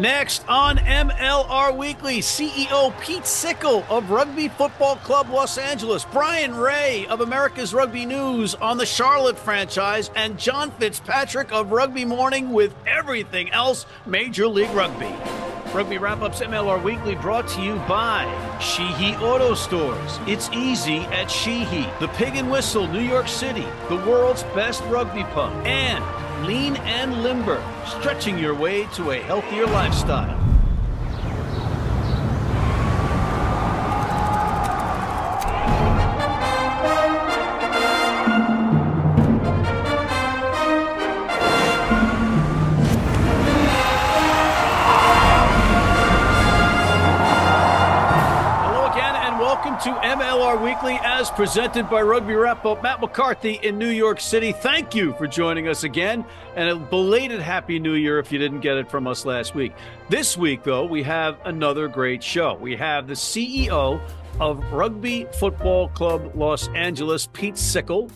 Next 0.00 0.44
on 0.48 0.78
MLR 0.78 1.76
Weekly, 1.76 2.20
CEO 2.20 2.96
Pete 3.00 3.26
Sickle 3.26 3.84
of 3.90 4.10
Rugby 4.10 4.46
Football 4.46 4.94
Club 4.98 5.28
Los 5.28 5.58
Angeles, 5.58 6.04
Bryan 6.04 6.54
Ray 6.54 7.04
of 7.08 7.20
America's 7.20 7.74
Rugby 7.74 8.06
News 8.06 8.54
on 8.54 8.76
the 8.76 8.86
Charlotte 8.86 9.36
franchise, 9.36 10.12
and 10.14 10.38
John 10.38 10.70
Fitzpatrick 10.70 11.50
of 11.50 11.72
Rugby 11.72 12.04
Morning 12.04 12.52
with 12.52 12.76
everything 12.86 13.50
else 13.50 13.86
Major 14.06 14.46
League 14.46 14.70
Rugby. 14.70 15.12
Rugby 15.74 15.98
Wrap 15.98 16.22
Ups 16.22 16.42
MLR 16.42 16.80
Weekly 16.80 17.16
brought 17.16 17.48
to 17.48 17.60
you 17.60 17.74
by 17.88 18.24
Sheehy 18.60 19.16
Auto 19.16 19.54
Stores. 19.54 20.20
It's 20.28 20.48
easy 20.50 20.98
at 21.06 21.28
Sheehy, 21.28 21.88
the 21.98 22.08
Pig 22.14 22.36
and 22.36 22.52
Whistle, 22.52 22.86
New 22.86 23.00
York 23.02 23.26
City, 23.26 23.66
the 23.88 23.96
world's 23.96 24.44
best 24.54 24.80
rugby 24.84 25.24
pub, 25.24 25.52
and 25.66 26.04
lean 26.46 26.76
and 26.76 27.22
limber, 27.22 27.62
stretching 27.86 28.38
your 28.38 28.54
way 28.54 28.84
to 28.94 29.10
a 29.10 29.18
healthier 29.20 29.66
lifestyle. 29.66 30.37
As 50.96 51.30
presented 51.30 51.90
by 51.90 52.00
Rugby 52.00 52.34
Wrap 52.34 52.64
Up. 52.64 52.82
Matt 52.82 53.02
McCarthy 53.02 53.60
in 53.62 53.76
New 53.76 53.90
York 53.90 54.20
City. 54.20 54.52
Thank 54.52 54.94
you 54.94 55.12
for 55.14 55.26
joining 55.26 55.68
us 55.68 55.84
again 55.84 56.24
and 56.56 56.70
a 56.70 56.76
belated 56.76 57.40
Happy 57.40 57.78
New 57.78 57.92
Year 57.92 58.18
if 58.18 58.32
you 58.32 58.38
didn't 58.38 58.60
get 58.60 58.78
it 58.78 58.90
from 58.90 59.06
us 59.06 59.26
last 59.26 59.54
week. 59.54 59.74
This 60.08 60.38
week, 60.38 60.62
though, 60.62 60.86
we 60.86 61.02
have 61.02 61.38
another 61.44 61.88
great 61.88 62.22
show. 62.22 62.54
We 62.54 62.74
have 62.76 63.06
the 63.06 63.14
CEO 63.14 64.00
of 64.40 64.64
Rugby 64.72 65.26
Football 65.38 65.88
Club 65.90 66.32
Los 66.34 66.68
Angeles, 66.68 67.28
Pete 67.34 67.58
Sickle. 67.58 68.10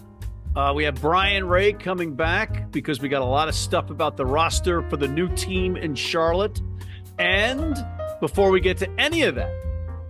Uh, 0.56 0.72
we 0.74 0.84
have 0.84 0.94
Bryan 1.00 1.46
Ray 1.46 1.74
coming 1.74 2.14
back 2.14 2.70
because 2.70 3.00
we 3.00 3.08
got 3.10 3.20
a 3.20 3.26
lot 3.26 3.48
of 3.48 3.54
stuff 3.54 3.90
about 3.90 4.16
the 4.16 4.24
roster 4.24 4.80
for 4.88 4.96
the 4.96 5.08
new 5.08 5.28
team 5.34 5.76
in 5.76 5.94
Charlotte. 5.94 6.62
And 7.18 7.76
before 8.20 8.50
we 8.50 8.60
get 8.60 8.78
to 8.78 8.90
any 8.98 9.22
of 9.22 9.34
that, 9.34 9.52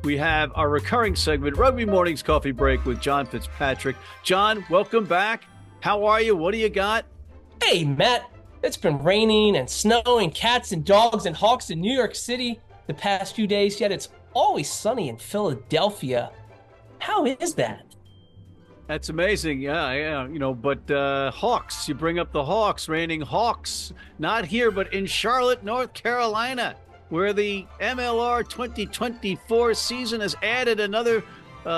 we 0.03 0.17
have 0.17 0.53
our 0.55 0.69
recurring 0.69 1.15
segment, 1.15 1.57
Rugby 1.57 1.85
Mornings 1.85 2.23
Coffee 2.23 2.51
Break 2.51 2.85
with 2.85 3.01
John 3.01 3.27
Fitzpatrick. 3.27 3.97
John, 4.23 4.65
welcome 4.69 5.05
back. 5.05 5.45
How 5.81 6.05
are 6.05 6.21
you? 6.21 6.37
What 6.37 6.53
do 6.53 6.59
you 6.59 6.69
got? 6.69 7.05
Hey, 7.63 7.85
Matt. 7.85 8.29
It's 8.63 8.77
been 8.77 9.03
raining 9.03 9.57
and 9.57 9.69
snowing, 9.69 10.31
cats 10.31 10.71
and 10.71 10.85
dogs 10.85 11.27
and 11.27 11.35
hawks 11.35 11.71
in 11.71 11.81
New 11.81 11.93
York 11.93 12.15
City 12.15 12.61
the 12.87 12.95
past 12.95 13.35
few 13.35 13.47
days, 13.49 13.81
yet 13.81 13.91
it's 13.91 14.09
always 14.35 14.71
sunny 14.71 15.09
in 15.09 15.17
Philadelphia. 15.17 16.31
How 16.99 17.25
is 17.27 17.55
that? 17.55 17.85
That's 18.87 19.09
amazing. 19.09 19.61
Yeah, 19.61 19.93
yeah. 19.93 20.29
You 20.29 20.39
know, 20.39 20.55
but 20.55 20.89
uh, 20.91 21.31
Hawks, 21.33 21.89
you 21.89 21.95
bring 21.95 22.19
up 22.19 22.31
the 22.33 22.45
Hawks, 22.45 22.89
raining 22.89 23.21
Hawks, 23.21 23.93
not 24.19 24.45
here, 24.45 24.71
but 24.71 24.93
in 24.93 25.07
Charlotte, 25.07 25.65
North 25.65 25.93
Carolina 25.93 26.77
where 27.13 27.35
the 27.35 27.67
MLR 27.79 28.49
2024 28.49 29.75
season 29.75 30.23
has 30.23 30.35
added 30.43 30.81
another 30.81 31.23
uh, 31.67 31.69
uh, 31.69 31.71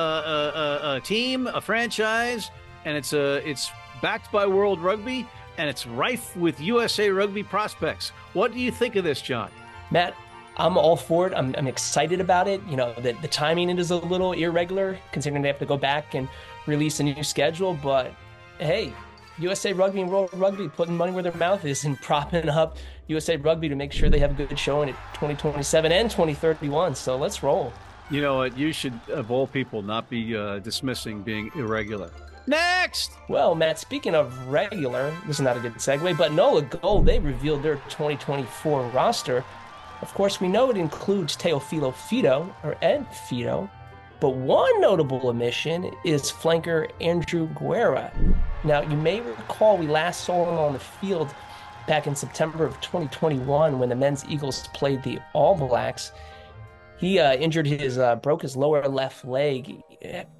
uh, 0.55 0.59
uh, 0.87 1.01
team, 1.01 1.49
a 1.49 1.61
franchise, 1.61 2.53
and 2.85 2.97
it's 2.97 3.13
uh, 3.13 3.41
it's 3.45 3.73
backed 4.01 4.31
by 4.31 4.47
World 4.47 4.81
Rugby, 4.81 5.27
and 5.59 5.69
it's 5.69 5.89
rife 5.89 6.37
with 6.37 6.61
USA 6.61 7.11
Rugby 7.11 7.43
prospects. 7.43 8.11
What 8.33 8.53
do 8.53 8.61
you 8.61 8.71
think 8.71 8.95
of 8.95 9.03
this, 9.03 9.21
John? 9.21 9.51
Matt, 9.91 10.15
I'm 10.57 10.79
all 10.79 10.97
for 10.97 11.27
it. 11.27 11.35
I'm, 11.35 11.53
I'm 11.59 11.67
excited 11.67 12.21
about 12.21 12.47
it. 12.47 12.63
You 12.69 12.77
know, 12.77 12.95
the, 12.95 13.15
the 13.21 13.27
timing 13.27 13.77
is 13.77 13.91
a 13.91 13.97
little 13.97 14.35
irregular 14.35 14.97
considering 15.11 15.43
they 15.43 15.49
have 15.49 15.59
to 15.59 15.67
go 15.67 15.77
back 15.77 16.15
and 16.15 16.29
release 16.69 17.01
a 17.01 17.03
new 17.03 17.25
schedule, 17.25 17.77
but 17.83 18.15
hey, 18.61 18.93
USA 19.39 19.73
Rugby 19.73 20.01
and 20.01 20.11
World 20.13 20.31
Rugby 20.35 20.69
putting 20.69 20.97
money 20.97 21.11
where 21.11 21.25
their 21.25 21.35
mouth 21.35 21.65
is 21.65 21.85
and 21.85 22.01
propping 22.03 22.49
up 22.49 22.77
USA 23.09 23.37
Rugby 23.37 23.69
to 23.69 23.75
make 23.75 23.93
sure 23.93 24.09
they 24.09 24.19
have 24.19 24.33
a 24.33 24.47
good 24.47 24.59
showing 24.59 24.89
at 24.89 24.97
2027 25.15 25.93
and 25.93 26.11
2031. 26.11 26.95
So 26.95 27.17
let's 27.17 27.43
roll. 27.43 27.73
You 28.11 28.21
know 28.21 28.37
what? 28.37 28.57
You 28.57 28.73
should, 28.73 28.99
of 29.09 29.31
all 29.31 29.47
people, 29.47 29.83
not 29.83 30.09
be 30.11 30.37
uh, 30.37 30.59
dismissing 30.59 31.23
being 31.23 31.51
irregular. 31.55 32.11
Next! 32.47 33.13
Well, 33.29 33.55
Matt, 33.55 33.79
speaking 33.79 34.15
of 34.15 34.49
regular, 34.49 35.11
this 35.27 35.37
is 35.37 35.43
not 35.43 35.57
a 35.57 35.61
good 35.61 35.75
segue, 35.75 36.19
but 36.19 36.33
NOLA 36.33 36.63
Gold, 36.63 37.07
they 37.07 37.19
revealed 37.19 37.63
their 37.63 37.77
2024 37.77 38.89
roster. 38.89 39.43
Of 40.03 40.13
course, 40.13 40.43
we 40.43 40.49
know 40.49 40.71
it 40.71 40.77
includes 40.77 41.37
Teofilo 41.37 41.95
Fido, 41.95 42.55
or 42.63 42.77
Ed 42.83 43.07
Fido, 43.27 43.71
but 44.21 44.37
one 44.37 44.81
notable 44.83 45.27
omission 45.27 45.91
is 46.05 46.31
flanker 46.31 46.91
Andrew 47.01 47.49
Guerra. 47.59 48.13
Now, 48.63 48.83
you 48.83 48.97
may 48.97 49.21
recall 49.23 49.79
we 49.79 49.87
last 49.87 50.25
saw 50.25 50.51
him 50.51 50.59
on 50.59 50.75
the 50.75 50.79
field 50.79 51.35
back 51.87 52.07
in 52.07 52.15
September 52.15 52.65
of 52.65 52.81
2021 52.81 53.79
when 53.79 53.89
the 53.89 53.95
men's 53.95 54.25
Eagles 54.29 54.69
played 54.69 55.03
the 55.03 55.19
All 55.33 55.55
Blacks. 55.55 56.13
He 56.97 57.19
uh, 57.19 57.35
injured 57.35 57.67
his, 57.67 57.99
uh, 57.99 58.17
broke 58.17 58.43
his 58.43 58.57
lower 58.57 58.87
left 58.89 59.25
leg, 59.25 59.83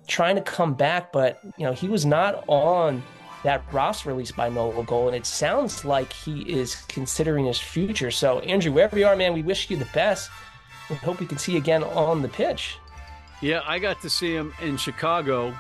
trying 0.07 0.37
to 0.37 0.43
come 0.43 0.75
back, 0.75 1.13
but 1.13 1.41
you 1.59 1.65
know 1.65 1.73
he 1.73 1.89
was 1.89 2.07
not 2.07 2.45
on 2.49 3.03
that 3.43 3.63
roster 3.73 4.09
release 4.09 4.33
by 4.33 4.49
NOLA 4.49 4.85
Gold, 4.85 5.09
and 5.09 5.17
it 5.17 5.27
sounds 5.27 5.85
like 5.85 6.13
he 6.13 6.41
is 6.43 6.77
considering 6.89 7.45
his 7.45 7.61
future. 7.61 8.11
So, 8.11 8.41
Andrew, 8.41 8.73
wherever 8.73 8.99
you 8.99 9.07
are, 9.07 9.15
man, 9.15 9.35
we 9.35 9.43
wish 9.43 9.71
you 9.71 9.77
the 9.77 9.89
best. 9.93 10.31
We 10.89 10.97
hope 10.97 11.21
we 11.21 11.27
can 11.27 11.39
see 11.39 11.53
you 11.53 11.59
again 11.59 11.85
on 11.85 12.23
the 12.23 12.29
pitch. 12.29 12.79
Yeah, 13.43 13.63
I 13.67 13.79
got 13.79 14.01
to 14.01 14.09
see 14.09 14.35
him 14.35 14.55
in 14.63 14.79
Chicago, 14.79 15.55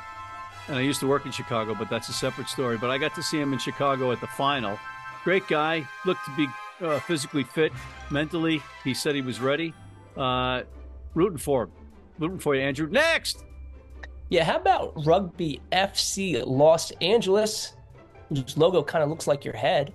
and 0.68 0.76
I 0.76 0.80
used 0.80 1.00
to 1.00 1.06
work 1.06 1.26
in 1.26 1.32
Chicago, 1.32 1.74
but 1.74 1.90
that's 1.90 2.08
a 2.08 2.14
separate 2.14 2.48
story. 2.48 2.78
But 2.78 2.90
I 2.90 2.96
got 2.96 3.14
to 3.16 3.22
see 3.22 3.38
him 3.38 3.52
in 3.52 3.58
Chicago 3.58 4.12
at 4.12 4.20
the 4.20 4.26
final. 4.28 4.78
Great 5.24 5.46
guy, 5.48 5.88
looked 6.04 6.24
to 6.26 6.36
be 6.36 6.46
uh, 6.82 7.00
physically 7.00 7.44
fit, 7.44 7.72
mentally. 8.10 8.62
He 8.84 8.92
said 8.92 9.14
he 9.14 9.22
was 9.22 9.40
ready. 9.40 9.72
Uh, 10.16 10.62
rooting 11.14 11.38
for 11.38 11.64
him. 11.64 11.72
Rooting 12.18 12.38
for 12.38 12.54
you, 12.54 12.60
Andrew. 12.60 12.88
Next! 12.88 13.44
Yeah, 14.28 14.44
how 14.44 14.56
about 14.56 14.92
Rugby 15.06 15.60
FC 15.72 16.42
Los 16.46 16.90
Angeles, 17.00 17.72
whose 18.28 18.56
logo 18.56 18.82
kind 18.82 19.02
of 19.02 19.08
looks 19.08 19.26
like 19.26 19.44
your 19.44 19.56
head? 19.56 19.92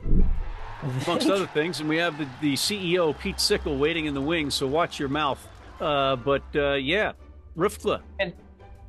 Amongst 0.81 1.29
other 1.29 1.47
things. 1.47 1.79
And 1.79 1.87
we 1.87 1.97
have 1.97 2.17
the, 2.17 2.27
the 2.41 2.53
CEO, 2.53 3.17
Pete 3.19 3.39
Sickle, 3.39 3.77
waiting 3.77 4.05
in 4.05 4.13
the 4.13 4.21
wings, 4.21 4.55
so 4.55 4.65
watch 4.65 4.99
your 4.99 5.09
mouth. 5.09 5.45
Uh, 5.79 6.15
but 6.15 6.43
uh, 6.55 6.73
yeah, 6.73 7.13
Riftla. 7.57 8.01
And 8.19 8.33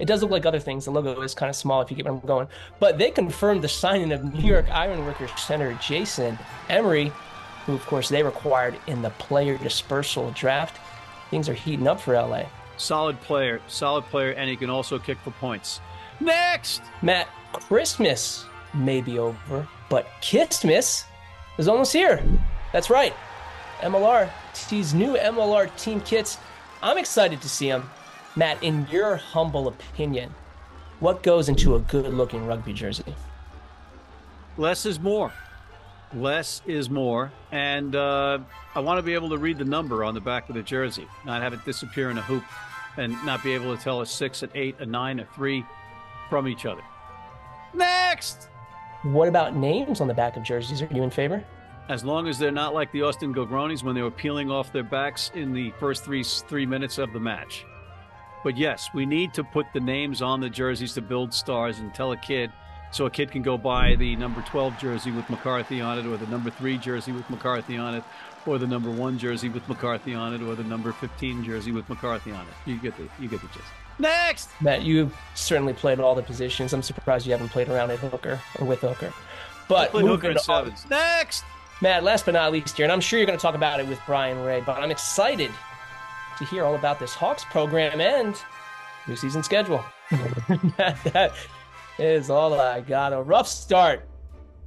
it 0.00 0.06
does 0.06 0.22
look 0.22 0.30
like 0.30 0.46
other 0.46 0.58
things. 0.58 0.86
The 0.86 0.90
logo 0.90 1.20
is 1.20 1.34
kind 1.34 1.50
of 1.50 1.54
small 1.54 1.82
if 1.82 1.90
you 1.90 1.96
get 1.96 2.06
where 2.06 2.14
I'm 2.14 2.20
going. 2.20 2.48
But 2.80 2.96
they 2.96 3.10
confirmed 3.10 3.62
the 3.62 3.68
signing 3.68 4.12
of 4.12 4.24
New 4.24 4.48
York 4.48 4.68
Ironworkers 4.70 5.30
center 5.38 5.74
Jason 5.74 6.38
Emery, 6.70 7.12
who, 7.66 7.74
of 7.74 7.84
course, 7.86 8.08
they 8.08 8.22
required 8.22 8.76
in 8.86 9.02
the 9.02 9.10
player 9.10 9.58
dispersal 9.58 10.30
draft. 10.30 10.80
Things 11.30 11.50
are 11.50 11.54
heating 11.54 11.86
up 11.86 12.00
for 12.00 12.14
LA. 12.14 12.44
Solid 12.78 13.20
player, 13.20 13.60
solid 13.68 14.04
player, 14.04 14.30
and 14.30 14.48
he 14.48 14.56
can 14.56 14.70
also 14.70 14.98
kick 14.98 15.18
for 15.18 15.32
points. 15.32 15.82
Next! 16.18 16.80
Matt, 17.02 17.28
Christmas 17.52 18.46
may 18.72 19.02
be 19.02 19.18
over, 19.18 19.68
but 19.90 20.06
Kissmas 20.22 21.04
is 21.58 21.68
almost 21.68 21.92
here. 21.92 22.24
That's 22.72 22.88
right. 22.88 23.14
MLR, 23.80 24.30
these 24.70 24.94
new 24.94 25.16
MLR 25.16 25.74
team 25.76 26.00
kits. 26.00 26.38
I'm 26.82 26.96
excited 26.96 27.42
to 27.42 27.48
see 27.50 27.68
them. 27.68 27.90
Matt, 28.36 28.62
in 28.62 28.86
your 28.90 29.16
humble 29.16 29.68
opinion, 29.68 30.32
what 31.00 31.22
goes 31.22 31.48
into 31.48 31.74
a 31.74 31.80
good 31.80 32.12
looking 32.14 32.46
rugby 32.46 32.72
jersey? 32.72 33.14
Less 34.56 34.86
is 34.86 35.00
more. 35.00 35.32
Less 36.14 36.62
is 36.66 36.90
more. 36.90 37.32
And 37.50 37.96
uh, 37.96 38.38
I 38.74 38.80
want 38.80 38.98
to 38.98 39.02
be 39.02 39.14
able 39.14 39.30
to 39.30 39.38
read 39.38 39.58
the 39.58 39.64
number 39.64 40.04
on 40.04 40.14
the 40.14 40.20
back 40.20 40.48
of 40.48 40.54
the 40.54 40.62
jersey, 40.62 41.08
not 41.24 41.42
have 41.42 41.52
it 41.52 41.64
disappear 41.64 42.10
in 42.10 42.18
a 42.18 42.22
hoop, 42.22 42.44
and 42.96 43.12
not 43.24 43.42
be 43.42 43.52
able 43.52 43.76
to 43.76 43.82
tell 43.82 44.00
a 44.00 44.06
six, 44.06 44.42
an 44.42 44.50
eight, 44.54 44.76
a 44.78 44.86
nine, 44.86 45.20
a 45.20 45.24
three 45.34 45.64
from 46.28 46.46
each 46.46 46.66
other. 46.66 46.82
Next! 47.74 48.48
What 49.02 49.28
about 49.28 49.56
names 49.56 50.00
on 50.00 50.08
the 50.08 50.14
back 50.14 50.36
of 50.36 50.42
jerseys? 50.42 50.82
Are 50.82 50.88
you 50.92 51.02
in 51.02 51.10
favor? 51.10 51.42
As 51.88 52.04
long 52.04 52.28
as 52.28 52.38
they're 52.38 52.52
not 52.52 52.74
like 52.74 52.92
the 52.92 53.02
Austin 53.02 53.34
Gilgronis 53.34 53.82
when 53.82 53.94
they 53.94 54.02
were 54.02 54.10
peeling 54.10 54.50
off 54.50 54.72
their 54.72 54.84
backs 54.84 55.32
in 55.34 55.52
the 55.52 55.72
first 55.80 56.04
three 56.04 56.22
three 56.22 56.66
minutes 56.66 56.98
of 56.98 57.12
the 57.12 57.18
match. 57.18 57.64
But 58.42 58.56
yes, 58.56 58.90
we 58.94 59.06
need 59.06 59.34
to 59.34 59.44
put 59.44 59.66
the 59.72 59.80
names 59.80 60.22
on 60.22 60.40
the 60.40 60.48
jerseys 60.48 60.94
to 60.94 61.02
build 61.02 61.34
stars 61.34 61.78
and 61.78 61.94
tell 61.94 62.12
a 62.12 62.16
kid 62.16 62.50
so 62.90 63.06
a 63.06 63.10
kid 63.10 63.30
can 63.30 63.42
go 63.42 63.56
buy 63.56 63.94
the 63.96 64.16
number 64.16 64.42
12 64.42 64.78
jersey 64.78 65.10
with 65.10 65.28
McCarthy 65.30 65.80
on 65.80 65.98
it, 65.98 66.06
or 66.06 66.16
the 66.16 66.26
number 66.26 66.50
3 66.50 66.76
jersey 66.78 67.12
with 67.12 67.28
McCarthy 67.30 67.76
on 67.76 67.94
it, 67.94 68.02
or 68.46 68.58
the 68.58 68.66
number 68.66 68.90
1 68.90 69.18
jersey 69.18 69.48
with 69.48 69.68
McCarthy 69.68 70.14
on 70.14 70.34
it, 70.34 70.42
or 70.42 70.54
the 70.56 70.64
number 70.64 70.92
15 70.92 71.44
jersey 71.44 71.70
with 71.70 71.88
McCarthy 71.88 72.32
on 72.32 72.40
it. 72.40 72.54
You 72.66 72.78
get 72.78 72.96
the 72.96 73.08
you 73.20 73.28
get 73.28 73.40
the 73.42 73.48
gist. 73.48 73.66
Next! 73.98 74.48
Matt, 74.60 74.82
you've 74.82 75.14
certainly 75.34 75.74
played 75.74 76.00
all 76.00 76.14
the 76.14 76.22
positions. 76.22 76.72
I'm 76.72 76.82
surprised 76.82 77.26
you 77.26 77.32
haven't 77.32 77.50
played 77.50 77.68
around 77.68 77.90
at 77.90 77.98
hooker 77.98 78.40
or 78.58 78.66
with 78.66 78.80
hooker. 78.80 79.12
But 79.68 79.90
hooker 79.90 80.30
on, 80.30 80.38
sevens. 80.38 80.86
Next! 80.88 81.44
Matt, 81.82 82.02
last 82.02 82.24
but 82.24 82.32
not 82.32 82.50
least 82.50 82.76
here, 82.76 82.84
and 82.84 82.92
I'm 82.92 83.00
sure 83.00 83.18
you're 83.18 83.26
going 83.26 83.38
to 83.38 83.42
talk 83.42 83.54
about 83.54 83.78
it 83.78 83.86
with 83.86 84.00
Bryan 84.04 84.42
Ray, 84.42 84.62
but 84.62 84.78
I'm 84.78 84.90
excited 84.90 85.50
to 86.40 86.46
hear 86.46 86.64
all 86.64 86.74
about 86.74 86.98
this 86.98 87.14
Hawks 87.14 87.44
program 87.44 88.00
and 88.00 88.34
new 89.06 89.14
season 89.14 89.42
schedule. 89.42 89.84
that, 90.10 90.98
that 91.12 91.32
is 91.98 92.30
all 92.30 92.58
I 92.58 92.80
got. 92.80 93.12
A 93.12 93.22
rough 93.22 93.46
start 93.46 94.08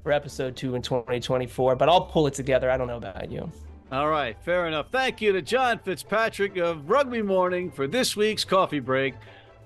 for 0.03 0.11
episode 0.11 0.55
two 0.55 0.75
in 0.75 0.81
2024, 0.81 1.75
but 1.75 1.89
I'll 1.89 2.05
pull 2.05 2.27
it 2.27 2.35
together. 2.35 2.69
I 2.69 2.77
don't 2.77 2.87
know 2.87 2.97
about 2.97 3.31
you. 3.31 3.51
All 3.91 4.07
right, 4.07 4.37
fair 4.43 4.67
enough. 4.67 4.89
Thank 4.91 5.19
you 5.21 5.33
to 5.33 5.41
John 5.41 5.79
Fitzpatrick 5.79 6.57
of 6.57 6.89
Rugby 6.89 7.21
Morning 7.21 7.71
for 7.71 7.87
this 7.87 8.15
week's 8.15 8.45
coffee 8.45 8.79
break. 8.79 9.15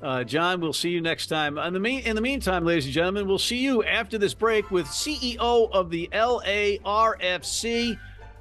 Uh, 0.01 0.23
John, 0.23 0.61
we'll 0.61 0.73
see 0.73 0.89
you 0.91 1.01
next 1.01 1.27
time. 1.27 1.57
In 1.57 1.73
the, 1.73 1.79
mean, 1.79 2.01
in 2.01 2.15
the 2.15 2.21
meantime, 2.21 2.63
ladies 2.63 2.85
and 2.85 2.93
gentlemen, 2.93 3.27
we'll 3.27 3.37
see 3.39 3.57
you 3.57 3.83
after 3.83 4.17
this 4.17 4.33
break 4.33 4.71
with 4.71 4.85
CEO 4.87 5.71
of 5.71 5.89
the 5.89 6.07
LARFC 6.13 7.97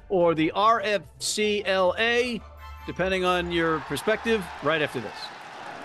or 0.09 0.35
the 0.35 0.51
RFCLA, 0.55 2.41
depending 2.87 3.23
on 3.25 3.51
your 3.51 3.81
perspective, 3.81 4.43
right 4.63 4.81
after 4.81 4.99
this. 4.99 5.13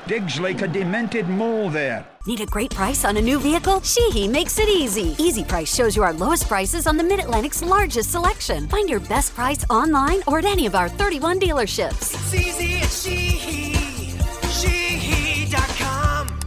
Digs 0.06 0.40
like 0.40 0.62
a 0.62 0.68
demented 0.68 1.28
mole 1.28 1.68
there. 1.68 2.06
Need 2.26 2.40
a 2.40 2.46
great 2.46 2.70
price 2.70 3.04
on 3.04 3.16
a 3.16 3.20
new 3.20 3.38
vehicle? 3.38 3.80
Sheehy 3.82 4.26
makes 4.26 4.58
it 4.58 4.68
easy. 4.68 5.14
Easy 5.18 5.44
Price 5.44 5.72
shows 5.72 5.94
you 5.94 6.02
our 6.02 6.12
lowest 6.12 6.48
prices 6.48 6.86
on 6.86 6.96
the 6.96 7.04
Mid 7.04 7.20
Atlantic's 7.20 7.62
largest 7.62 8.10
selection. 8.10 8.68
Find 8.68 8.88
your 8.88 9.00
best 9.00 9.34
price 9.34 9.64
online 9.68 10.22
or 10.26 10.38
at 10.38 10.44
any 10.44 10.66
of 10.66 10.74
our 10.74 10.88
31 10.88 11.38
dealerships. 11.40 12.14
It's 12.14 12.34
easy 12.34 12.78
at 12.78 12.90
Sheehy. 12.90 14.18
Sheehy.com. 14.48 16.40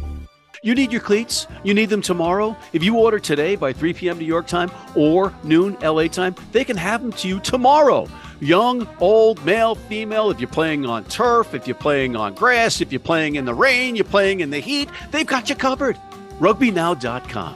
You 0.64 0.76
need 0.76 0.92
your 0.92 1.02
cleats? 1.02 1.48
You 1.64 1.74
need 1.74 1.90
them 1.90 2.02
tomorrow? 2.02 2.58
If 2.74 2.84
you 2.84 2.98
order 2.98 3.20
today 3.20 3.56
by 3.56 3.72
3 3.72 3.94
p.m. 3.94 4.18
New 4.18 4.26
York 4.26 4.48
time 4.48 4.72
or 4.96 5.34
noon 5.44 5.78
LA 5.82 6.08
time, 6.08 6.36
they 6.52 6.66
can 6.66 6.76
have 6.76 7.02
them 7.02 7.14
to 7.14 7.28
you 7.28 7.40
tomorrow. 7.40 8.08
Young, 8.42 8.88
old, 9.00 9.44
male, 9.46 9.76
female, 9.76 10.30
if 10.30 10.42
you're 10.42 10.50
playing 10.50 10.86
on 10.86 11.06
turf, 11.06 11.54
if 11.54 11.68
you're 11.68 11.76
playing 11.76 12.18
on 12.18 12.34
grass, 12.34 12.82
if 12.82 12.92
you're 12.92 13.00
playing 13.00 13.36
in 13.36 13.46
the 13.46 13.54
rain, 13.54 13.96
you're 13.96 14.04
playing 14.04 14.42
in 14.42 14.50
the 14.50 14.60
heat, 14.60 14.90
they've 15.12 15.26
got 15.26 15.50
you 15.50 15.56
covered. 15.56 15.98
RugbyNow.com. 16.40 17.56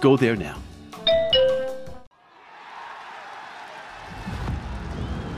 Go 0.00 0.16
there 0.16 0.36
now. 0.36 0.56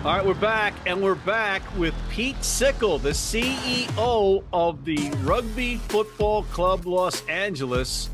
All 0.05 0.15
right, 0.15 0.25
we're 0.25 0.35
back, 0.35 0.75
and 0.87 1.03
we're 1.03 1.17
back 1.17 1.61
with 1.77 1.93
Pete 2.09 2.43
Sickle, 2.43 2.99
the 2.99 3.11
CEO 3.11 4.45
of 4.53 4.85
the 4.85 5.11
Rugby 5.25 5.77
Football 5.89 6.45
Club 6.45 6.87
Los 6.87 7.27
Angeles, 7.27 8.09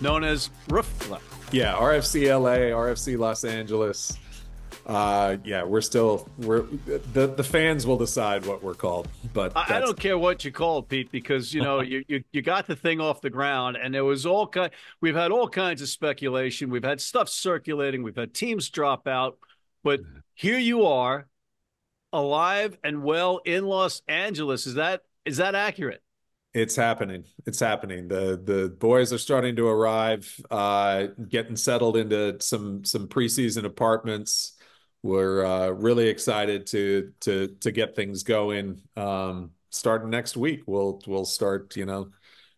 known 0.00 0.24
as 0.24 0.50
RFCLA. 0.68 1.20
Yeah, 1.52 1.74
RFCLA, 1.74 2.72
RFC 2.72 3.16
Los 3.16 3.44
Angeles. 3.44 4.18
Uh, 4.88 5.36
yeah, 5.44 5.62
we're 5.64 5.82
still 5.82 6.26
we're 6.38 6.62
the 6.86 7.26
the 7.26 7.44
fans 7.44 7.86
will 7.86 7.98
decide 7.98 8.46
what 8.46 8.62
we're 8.62 8.72
called, 8.72 9.06
but 9.34 9.54
I, 9.54 9.76
I 9.76 9.80
don't 9.80 10.00
care 10.00 10.16
what 10.16 10.46
you 10.46 10.50
call 10.50 10.78
it, 10.78 10.88
Pete, 10.88 11.12
because 11.12 11.52
you 11.52 11.60
know 11.60 11.82
you, 11.82 12.02
you 12.08 12.24
you 12.32 12.40
got 12.40 12.66
the 12.66 12.74
thing 12.74 12.98
off 12.98 13.20
the 13.20 13.28
ground, 13.28 13.76
and 13.76 13.94
there 13.94 14.06
was 14.06 14.24
all 14.24 14.46
kind. 14.46 14.70
We've 15.02 15.14
had 15.14 15.30
all 15.30 15.46
kinds 15.46 15.82
of 15.82 15.90
speculation. 15.90 16.70
We've 16.70 16.82
had 16.82 17.02
stuff 17.02 17.28
circulating. 17.28 18.02
We've 18.02 18.16
had 18.16 18.32
teams 18.32 18.70
drop 18.70 19.06
out, 19.06 19.36
but 19.84 20.00
here 20.32 20.58
you 20.58 20.86
are, 20.86 21.28
alive 22.10 22.78
and 22.82 23.02
well 23.02 23.40
in 23.44 23.66
Los 23.66 24.00
Angeles. 24.08 24.66
Is 24.66 24.74
that 24.74 25.02
is 25.26 25.36
that 25.36 25.54
accurate? 25.54 26.02
It's 26.54 26.76
happening. 26.76 27.24
It's 27.46 27.60
happening. 27.60 28.08
The 28.08 28.40
the 28.42 28.74
boys 28.78 29.12
are 29.12 29.18
starting 29.18 29.54
to 29.56 29.66
arrive, 29.68 30.34
uh, 30.50 31.08
getting 31.28 31.56
settled 31.56 31.98
into 31.98 32.40
some 32.40 32.86
some 32.86 33.06
preseason 33.06 33.64
apartments. 33.64 34.54
We're 35.02 35.44
uh, 35.44 35.68
really 35.70 36.08
excited 36.08 36.66
to 36.68 37.12
to 37.20 37.48
to 37.60 37.70
get 37.70 37.94
things 37.94 38.22
going. 38.22 38.82
Um, 38.96 39.52
starting 39.70 40.10
next 40.10 40.36
week, 40.36 40.62
we'll 40.66 41.00
we'll 41.06 41.24
start, 41.24 41.76
you 41.76 41.86
know, 41.86 42.10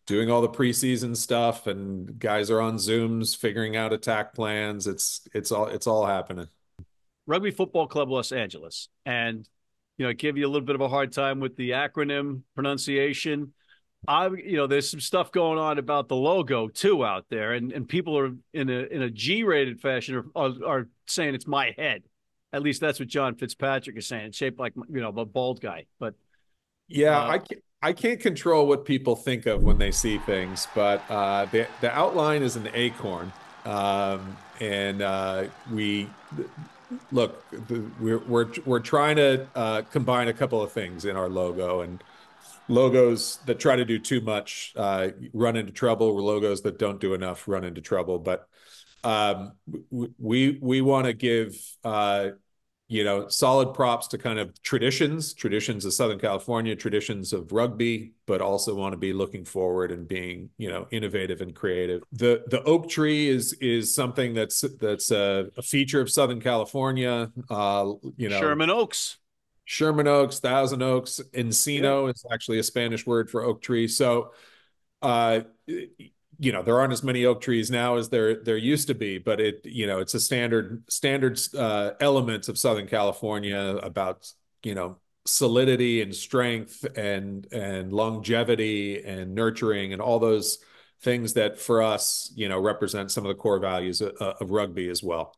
doing 0.07 0.31
all 0.31 0.41
the 0.41 0.49
preseason 0.49 1.17
stuff, 1.17 1.67
and 1.67 2.19
guys 2.19 2.51
are 2.51 2.61
on 2.61 2.77
Zooms 2.77 3.37
figuring 3.37 3.77
out 3.77 3.93
attack 3.93 4.35
plans. 4.35 4.87
It's 4.87 5.29
it's 5.35 5.53
all 5.53 5.67
it's 5.67 5.87
all 5.87 6.07
happening. 6.07 6.49
Rugby 7.27 7.51
Football 7.51 7.87
Club 7.87 8.11
Los 8.11 8.33
Angeles, 8.33 8.89
and 9.05 9.49
you 9.99 10.07
know, 10.07 10.13
give 10.15 10.39
you 10.39 10.47
a 10.47 10.51
little 10.51 10.67
bit 10.67 10.75
of 10.75 10.81
a 10.81 10.89
hard 10.89 11.13
time 11.13 11.41
with 11.41 11.57
the 11.57 11.71
acronym 11.71 12.43
pronunciation. 12.55 13.53
I, 14.09 14.29
you 14.29 14.57
know, 14.57 14.67
there's 14.67 14.89
some 14.89 14.99
stuff 14.99 15.31
going 15.31 15.59
on 15.59 15.79
about 15.79 16.09
the 16.09 16.17
logo 16.17 16.69
too 16.69 17.05
out 17.05 17.27
there, 17.29 17.53
and 17.53 17.71
and 17.71 17.87
people 17.87 18.19
are 18.19 18.33
in 18.55 18.71
a 18.71 18.81
in 18.85 19.03
a 19.03 19.11
G-rated 19.11 19.79
fashion 19.79 20.17
are, 20.35 20.49
are, 20.49 20.67
are 20.67 20.89
saying 21.07 21.35
it's 21.35 21.47
my 21.47 21.75
head. 21.77 22.03
At 22.53 22.63
least 22.63 22.81
that's 22.81 22.99
what 22.99 23.09
John 23.09 23.37
Fitzpatrick 23.37 23.97
is 23.97 24.07
saying. 24.07 24.27
It's 24.27 24.37
shaped 24.37 24.59
like 24.59 24.75
you 24.77 25.01
know 25.01 25.09
a 25.11 25.25
bald 25.25 25.61
guy, 25.61 25.87
but 25.99 26.15
Yeah, 26.89 27.19
Uh, 27.19 27.25
I 27.29 27.39
can't, 27.39 27.63
I 27.83 27.93
can't 27.93 28.21
control 28.21 28.67
what 28.67 28.85
people 28.85 29.17
think 29.17 29.47
of 29.47 29.63
when 29.63 29.79
they 29.79 29.91
see 29.93 30.19
things, 30.19 30.69
but 30.75 31.05
uh, 31.09 31.47
the 31.47 31.69
the 31.81 31.91
outline 31.91 32.43
is 32.43 32.57
an 32.57 32.69
acorn, 32.75 33.33
um, 33.65 34.37
and 34.61 35.03
uh, 35.03 35.45
we 35.71 36.11
look 37.11 37.45
the, 37.53 37.91
we're 37.99 38.19
we're 38.21 38.49
we're 38.65 38.81
trying 38.81 39.17
to 39.17 39.49
uh, 39.55 39.83
combine 39.83 40.29
a 40.29 40.33
couple 40.33 40.63
of 40.63 40.73
things 40.73 41.05
in 41.05 41.17
our 41.17 41.29
logo 41.29 41.81
and 41.83 42.03
logos 42.69 43.39
that 43.47 43.61
try 43.61 43.77
to 43.77 43.85
do 43.85 43.99
too 43.99 44.21
much 44.21 44.73
uh, 44.77 45.11
run 45.33 45.57
into 45.57 45.73
trouble. 45.73 46.17
Logos 46.25 46.63
that 46.63 46.79
don't 46.79 47.01
do 47.01 47.15
enough 47.15 47.49
run 47.49 47.65
into 47.65 47.81
trouble. 47.81 48.19
But 48.19 48.49
um, 49.05 49.53
we 49.91 50.59
we 50.61 50.81
want 50.81 51.07
to 51.07 51.13
give 51.13 51.57
uh, 51.85 52.31
you 52.91 53.05
know, 53.05 53.29
solid 53.29 53.73
props 53.73 54.09
to 54.09 54.19
kind 54.19 54.41
of 54.41 54.61
traditions, 54.65 55.33
traditions 55.33 55.85
of 55.85 55.93
Southern 55.93 56.19
California, 56.19 56.75
traditions 56.75 57.33
of 57.33 57.53
rugby, 57.53 58.15
but 58.27 58.41
also 58.41 58.75
want 58.75 58.93
to 58.93 58.97
be 58.97 59.13
looking 59.13 59.45
forward 59.45 59.93
and 59.93 60.09
being, 60.09 60.51
you 60.59 60.69
know, 60.69 60.89
innovative 60.91 61.41
and 61.41 61.55
creative. 61.55 62.03
The 62.11 62.43
the 62.49 62.61
oak 62.65 62.89
tree 62.89 63.29
is 63.29 63.53
is 63.61 63.95
something 63.95 64.35
that's 64.35 64.63
that's 64.81 65.13
a, 65.13 65.51
a 65.57 65.63
feature 65.63 66.01
of 66.01 66.11
Southern 66.11 66.41
California. 66.41 67.31
Uh, 67.49 67.93
you 68.17 68.29
know, 68.29 68.41
Sherman 68.41 68.71
Oaks. 68.71 69.19
Sherman 69.67 70.09
Oaks, 70.09 70.41
Thousand 70.41 70.83
Oaks, 70.83 71.21
Encino 71.33 72.13
is 72.13 72.27
actually 72.33 72.59
a 72.59 72.65
Spanish 72.65 73.07
word 73.07 73.31
for 73.31 73.45
oak 73.45 73.63
tree. 73.63 73.87
So, 73.87 74.33
uh, 75.01 75.43
you 76.41 76.53
know, 76.53 76.63
there 76.63 76.81
aren't 76.81 76.93
as 76.93 77.03
many 77.03 77.27
oak 77.27 77.43
trees 77.43 77.71
now 77.71 77.97
as 77.97 78.09
there 78.09 78.43
there 78.43 78.57
used 78.57 78.89
to 78.89 78.95
be, 78.95 79.19
but 79.19 79.41
it, 79.41 79.61
you 79.65 79.87
know, 79.87 79.99
it's 79.99 80.15
a 80.15 80.21
standard 80.21 80.83
standard 80.89 81.39
uh, 81.57 81.91
elements 82.01 82.49
of 82.49 82.59
Southern 82.59 82.87
California 82.87 83.79
about 83.83 84.27
you 84.63 84.75
know 84.75 84.97
solidity 85.27 86.01
and 86.01 86.15
strength 86.15 86.87
and 86.97 87.47
and 87.53 87.93
longevity 87.93 89.05
and 89.05 89.35
nurturing 89.35 89.93
and 89.93 90.01
all 90.01 90.19
those 90.19 90.59
things 91.03 91.35
that 91.35 91.59
for 91.59 91.83
us, 91.83 92.33
you 92.35 92.49
know, 92.49 92.59
represent 92.59 93.11
some 93.11 93.25
of 93.25 93.29
the 93.29 93.35
core 93.35 93.59
values 93.59 94.01
of, 94.01 94.15
of 94.17 94.51
rugby 94.51 94.89
as 94.89 95.03
well. 95.03 95.37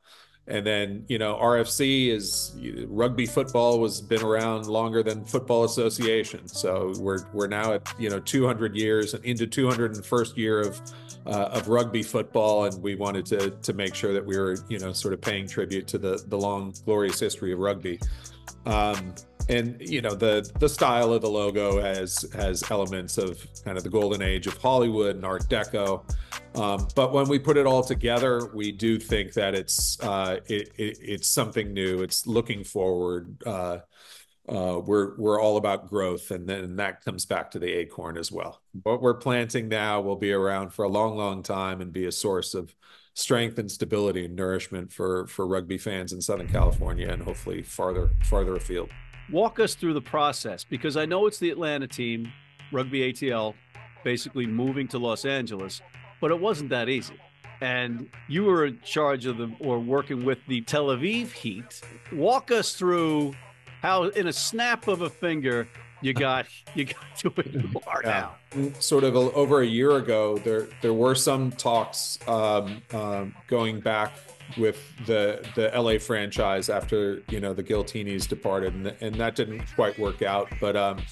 And 0.48 0.66
then, 0.66 1.04
you 1.08 1.18
know, 1.18 1.36
RFC 1.36 2.08
is 2.08 2.56
rugby 2.88 3.26
football 3.26 3.78
was 3.78 4.00
been 4.00 4.22
around 4.22 4.66
longer 4.66 5.02
than 5.02 5.24
football 5.24 5.64
association. 5.64 6.48
So 6.48 6.92
we're 6.98 7.24
we're 7.32 7.46
now 7.46 7.74
at, 7.74 7.94
you 7.98 8.10
know, 8.10 8.18
200 8.18 8.74
years 8.74 9.14
and 9.14 9.24
into 9.24 9.46
201st 9.46 10.36
year 10.36 10.60
of 10.60 10.80
uh, 11.26 11.50
of 11.52 11.68
rugby 11.68 12.02
football 12.02 12.64
and 12.64 12.82
we 12.82 12.96
wanted 12.96 13.24
to 13.26 13.50
to 13.50 13.72
make 13.72 13.94
sure 13.94 14.12
that 14.12 14.26
we 14.26 14.36
were, 14.36 14.56
you 14.68 14.80
know, 14.80 14.92
sort 14.92 15.14
of 15.14 15.20
paying 15.20 15.46
tribute 15.46 15.86
to 15.86 15.98
the 15.98 16.22
the 16.26 16.36
long 16.36 16.74
glorious 16.84 17.20
history 17.20 17.52
of 17.52 17.60
rugby. 17.60 18.00
Um, 18.66 19.14
and 19.48 19.76
you 19.80 20.00
know 20.00 20.14
the 20.14 20.50
the 20.58 20.68
style 20.68 21.12
of 21.12 21.22
the 21.22 21.28
logo 21.28 21.80
has 21.80 22.24
has 22.34 22.62
elements 22.70 23.18
of 23.18 23.46
kind 23.64 23.76
of 23.76 23.84
the 23.84 23.90
golden 23.90 24.22
age 24.22 24.46
of 24.46 24.56
Hollywood 24.58 25.16
and 25.16 25.24
Art 25.24 25.48
Deco, 25.48 26.04
um, 26.54 26.88
but 26.94 27.12
when 27.12 27.28
we 27.28 27.38
put 27.38 27.56
it 27.56 27.66
all 27.66 27.82
together, 27.82 28.50
we 28.54 28.72
do 28.72 28.98
think 28.98 29.32
that 29.34 29.54
it's 29.54 29.98
uh, 30.00 30.38
it, 30.46 30.70
it, 30.76 30.98
it's 31.00 31.28
something 31.28 31.72
new. 31.72 32.02
It's 32.02 32.26
looking 32.26 32.64
forward. 32.64 33.36
Uh, 33.46 33.78
uh, 34.48 34.80
we're 34.84 35.16
we're 35.16 35.40
all 35.40 35.56
about 35.56 35.88
growth, 35.88 36.30
and 36.30 36.46
then 36.48 36.76
that 36.76 37.04
comes 37.04 37.24
back 37.24 37.50
to 37.52 37.58
the 37.58 37.72
acorn 37.72 38.16
as 38.18 38.30
well. 38.30 38.60
What 38.82 39.00
we're 39.00 39.14
planting 39.14 39.68
now 39.68 40.00
will 40.00 40.16
be 40.16 40.32
around 40.32 40.70
for 40.70 40.84
a 40.84 40.88
long, 40.88 41.16
long 41.16 41.42
time 41.42 41.80
and 41.80 41.92
be 41.92 42.06
a 42.06 42.12
source 42.12 42.54
of 42.54 42.74
strength 43.14 43.58
and 43.58 43.70
stability 43.70 44.24
and 44.24 44.34
nourishment 44.34 44.92
for 44.92 45.26
for 45.26 45.46
rugby 45.46 45.78
fans 45.78 46.12
in 46.12 46.20
Southern 46.20 46.48
California 46.48 47.08
and 47.08 47.22
hopefully 47.22 47.62
farther 47.62 48.10
farther 48.24 48.56
afield. 48.56 48.90
Walk 49.32 49.58
us 49.58 49.74
through 49.74 49.94
the 49.94 50.02
process 50.02 50.62
because 50.62 50.98
I 50.98 51.06
know 51.06 51.26
it's 51.26 51.38
the 51.38 51.48
Atlanta 51.48 51.88
team, 51.88 52.30
Rugby 52.70 53.12
ATL, 53.12 53.54
basically 54.04 54.46
moving 54.46 54.86
to 54.88 54.98
Los 54.98 55.24
Angeles, 55.24 55.80
but 56.20 56.30
it 56.30 56.38
wasn't 56.38 56.68
that 56.68 56.90
easy. 56.90 57.18
And 57.62 58.10
you 58.28 58.44
were 58.44 58.66
in 58.66 58.78
charge 58.84 59.24
of 59.24 59.38
the 59.38 59.50
or 59.58 59.78
working 59.78 60.26
with 60.26 60.38
the 60.48 60.60
Tel 60.60 60.88
Aviv 60.88 61.32
Heat. 61.32 61.80
Walk 62.12 62.50
us 62.50 62.74
through 62.74 63.34
how, 63.80 64.04
in 64.04 64.26
a 64.26 64.32
snap 64.34 64.86
of 64.86 65.00
a 65.00 65.08
finger, 65.08 65.66
you 66.02 66.12
got 66.12 66.46
you 66.74 66.84
got 66.84 67.16
to 67.18 67.30
where 67.30 67.48
you 67.48 67.80
are 67.86 68.02
now. 68.04 68.34
Sort 68.78 69.04
of 69.04 69.14
a, 69.14 69.18
over 69.18 69.62
a 69.62 69.66
year 69.66 69.96
ago, 69.96 70.38
there 70.38 70.68
there 70.82 70.92
were 70.92 71.14
some 71.14 71.50
talks 71.52 72.18
um, 72.28 72.82
um, 72.92 73.34
going 73.48 73.80
back 73.80 74.12
with 74.58 74.92
the 75.06 75.46
the 75.54 75.70
LA 75.78 75.98
franchise 75.98 76.68
after 76.68 77.22
you 77.28 77.40
know 77.40 77.54
the 77.54 77.62
Giltinis 77.62 78.28
departed, 78.28 78.74
and, 78.74 78.94
and 79.00 79.14
that 79.16 79.36
didn't 79.36 79.64
quite 79.74 79.98
work 79.98 80.22
out. 80.22 80.48
But 80.60 80.76
um, 80.76 81.02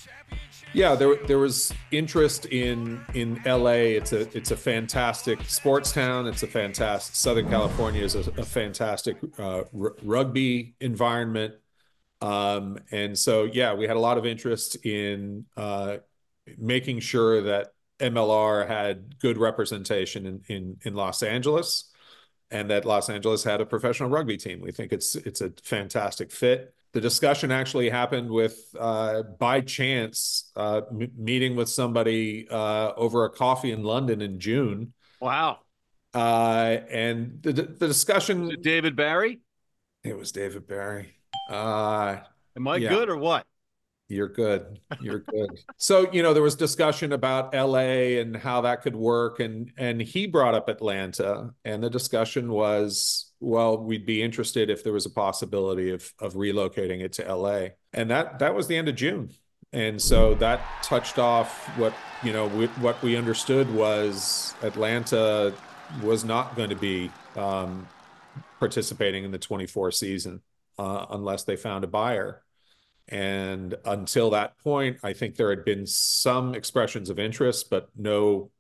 yeah, 0.73 0.94
there 0.94 1.16
there 1.26 1.38
was 1.38 1.73
interest 1.90 2.47
in 2.47 3.04
in 3.14 3.40
LA. 3.44 3.97
It's 3.99 4.12
a 4.12 4.37
it's 4.37 4.50
a 4.50 4.56
fantastic 4.56 5.40
sports 5.44 5.92
town. 5.92 6.26
It's 6.26 6.42
a 6.42 6.47
fantastic 6.47 7.14
Southern 7.14 7.49
California 7.49 8.02
is 8.02 8.14
a, 8.14 8.30
a 8.37 8.44
fantastic 8.44 9.16
uh, 9.38 9.62
r- 9.78 9.97
rugby 10.02 10.75
environment. 10.80 11.54
Um, 12.20 12.78
and 12.90 13.18
so 13.18 13.44
yeah, 13.44 13.74
we 13.74 13.86
had 13.86 13.96
a 13.96 14.00
lot 14.00 14.18
of 14.18 14.26
interest 14.26 14.84
in 14.84 15.46
uh, 15.56 15.98
making 16.58 17.00
sure 17.00 17.42
that 17.42 17.68
MLR 17.98 18.66
had 18.66 19.18
good 19.18 19.38
representation 19.38 20.26
in, 20.26 20.40
in 20.48 20.76
in 20.84 20.94
Los 20.94 21.22
Angeles, 21.22 21.90
and 22.50 22.70
that 22.70 22.84
Los 22.84 23.08
Angeles 23.10 23.44
had 23.44 23.60
a 23.60 23.66
professional 23.66 24.08
rugby 24.08 24.36
team. 24.36 24.60
We 24.60 24.72
think 24.72 24.92
it's 24.92 25.16
it's 25.16 25.40
a 25.40 25.52
fantastic 25.62 26.30
fit 26.30 26.74
the 26.92 27.00
discussion 27.00 27.52
actually 27.52 27.88
happened 27.88 28.30
with 28.30 28.74
uh, 28.78 29.22
by 29.22 29.60
chance 29.60 30.50
uh, 30.56 30.82
m- 30.90 31.10
meeting 31.16 31.54
with 31.54 31.68
somebody 31.68 32.48
uh, 32.50 32.92
over 32.96 33.24
a 33.24 33.30
coffee 33.30 33.70
in 33.70 33.84
London 33.84 34.20
in 34.20 34.40
June. 34.40 34.92
Wow. 35.20 35.60
Uh, 36.12 36.78
and 36.90 37.40
the 37.42 37.52
the 37.52 37.86
discussion. 37.86 38.56
David 38.60 38.96
Barry. 38.96 39.40
It 40.02 40.16
was 40.16 40.32
David 40.32 40.66
Barry. 40.66 41.14
Uh, 41.50 42.21
Am 42.57 42.69
I 42.69 42.76
yeah. 42.76 42.88
good 42.88 43.09
or 43.09 43.16
what? 43.16 43.47
You're 44.09 44.28
good. 44.28 44.80
You're 45.00 45.21
good. 45.21 45.61
so, 45.76 46.11
you 46.12 46.23
know, 46.23 46.35
there 46.35 46.42
was 46.42 46.57
discussion 46.57 47.12
about 47.12 47.54
LA 47.54 48.19
and 48.19 48.37
how 48.37 48.62
that 48.62 48.83
could 48.83 48.97
work 48.97 49.38
and 49.38 49.73
and 49.76 50.00
he 50.02 50.26
brought 50.26 50.54
up 50.54 50.69
Atlanta 50.69 51.54
and 51.64 51.83
the 51.83 51.90
discussion 51.90 52.50
was 52.50 53.33
well, 53.38 53.78
we'd 53.78 54.04
be 54.04 54.21
interested 54.21 54.69
if 54.69 54.83
there 54.85 54.92
was 54.92 55.07
a 55.07 55.11
possibility 55.11 55.90
of 55.90 56.12
of 56.19 56.35
relocating 56.35 57.00
it 57.02 57.12
to 57.14 57.35
LA. 57.35 57.69
And 57.92 58.11
that 58.11 58.40
that 58.40 58.54
was 58.54 58.66
the 58.66 58.76
end 58.76 58.88
of 58.88 58.97
June. 58.97 59.30
And 59.73 60.02
so 60.02 60.35
that 60.35 60.61
touched 60.83 61.21
off 61.21 61.66
what, 61.78 61.95
you 62.25 62.33
know, 62.33 62.49
we, 62.49 62.66
what 62.66 63.00
we 63.02 63.16
understood 63.16 63.73
was 63.73 64.52
Atlanta 64.62 65.54
was 66.02 66.25
not 66.25 66.57
going 66.57 66.71
to 66.71 66.76
be 66.76 67.12
um, 67.37 67.87
participating 68.59 69.23
in 69.23 69.30
the 69.30 69.38
24 69.38 69.92
season 69.92 70.40
uh, 70.80 71.06
unless 71.10 71.44
they 71.44 71.56
found 71.56 71.84
a 71.84 71.87
buyer. 71.87 72.42
And 73.08 73.75
until 73.84 74.30
that 74.30 74.58
point, 74.58 74.96
I 75.02 75.12
think 75.12 75.37
there 75.37 75.50
had 75.50 75.64
been 75.64 75.87
some 75.87 76.54
expressions 76.54 77.10
of 77.10 77.18
interest, 77.18 77.68
but 77.68 77.90
no 77.94 78.50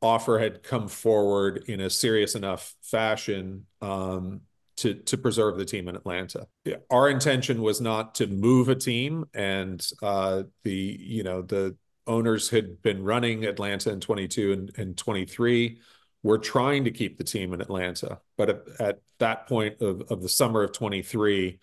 offer 0.00 0.40
had 0.40 0.64
come 0.64 0.88
forward 0.88 1.64
in 1.68 1.80
a 1.80 1.88
serious 1.88 2.34
enough 2.34 2.74
fashion 2.82 3.66
um, 3.80 4.40
to 4.78 4.94
to 4.94 5.16
preserve 5.16 5.56
the 5.56 5.64
team 5.64 5.86
in 5.88 5.94
Atlanta. 5.94 6.48
Our 6.90 7.08
intention 7.08 7.62
was 7.62 7.80
not 7.80 8.16
to 8.16 8.26
move 8.26 8.68
a 8.68 8.74
team, 8.74 9.26
and 9.32 9.86
uh, 10.02 10.44
the 10.64 10.96
you 11.00 11.22
know 11.22 11.42
the 11.42 11.76
owners 12.08 12.48
had 12.50 12.82
been 12.82 13.04
running 13.04 13.44
Atlanta 13.44 13.92
in 13.92 14.00
22 14.00 14.52
and, 14.52 14.72
and 14.76 14.96
23. 14.96 15.78
We're 16.22 16.38
trying 16.38 16.84
to 16.84 16.90
keep 16.90 17.18
the 17.18 17.24
team 17.24 17.52
in 17.52 17.60
Atlanta, 17.60 18.20
but 18.36 18.50
at, 18.50 18.62
at 18.78 18.98
that 19.18 19.48
point 19.48 19.80
of, 19.80 20.02
of 20.10 20.22
the 20.22 20.28
summer 20.28 20.62
of 20.62 20.72
23, 20.72 21.58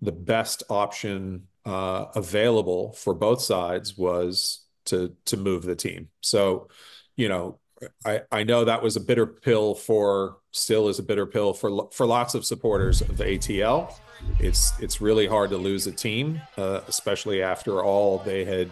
the 0.00 0.12
best 0.12 0.62
option 0.68 1.48
uh, 1.64 2.06
available 2.14 2.92
for 2.92 3.14
both 3.14 3.42
sides 3.42 3.96
was 3.96 4.64
to 4.86 5.14
to 5.26 5.36
move 5.36 5.64
the 5.64 5.74
team. 5.74 6.08
So, 6.20 6.68
you 7.16 7.28
know, 7.28 7.58
I 8.04 8.22
I 8.30 8.44
know 8.44 8.64
that 8.64 8.82
was 8.82 8.96
a 8.96 9.00
bitter 9.00 9.26
pill 9.26 9.74
for 9.74 10.38
still 10.52 10.88
is 10.88 10.98
a 10.98 11.02
bitter 11.02 11.26
pill 11.26 11.52
for 11.52 11.88
for 11.92 12.06
lots 12.06 12.34
of 12.34 12.44
supporters 12.44 13.00
of 13.00 13.16
ATL. 13.16 13.92
It's 14.38 14.78
it's 14.80 15.00
really 15.00 15.26
hard 15.26 15.50
to 15.50 15.56
lose 15.56 15.86
a 15.86 15.92
team, 15.92 16.40
uh, 16.56 16.80
especially 16.88 17.42
after 17.42 17.82
all 17.82 18.18
they 18.18 18.44
had 18.44 18.70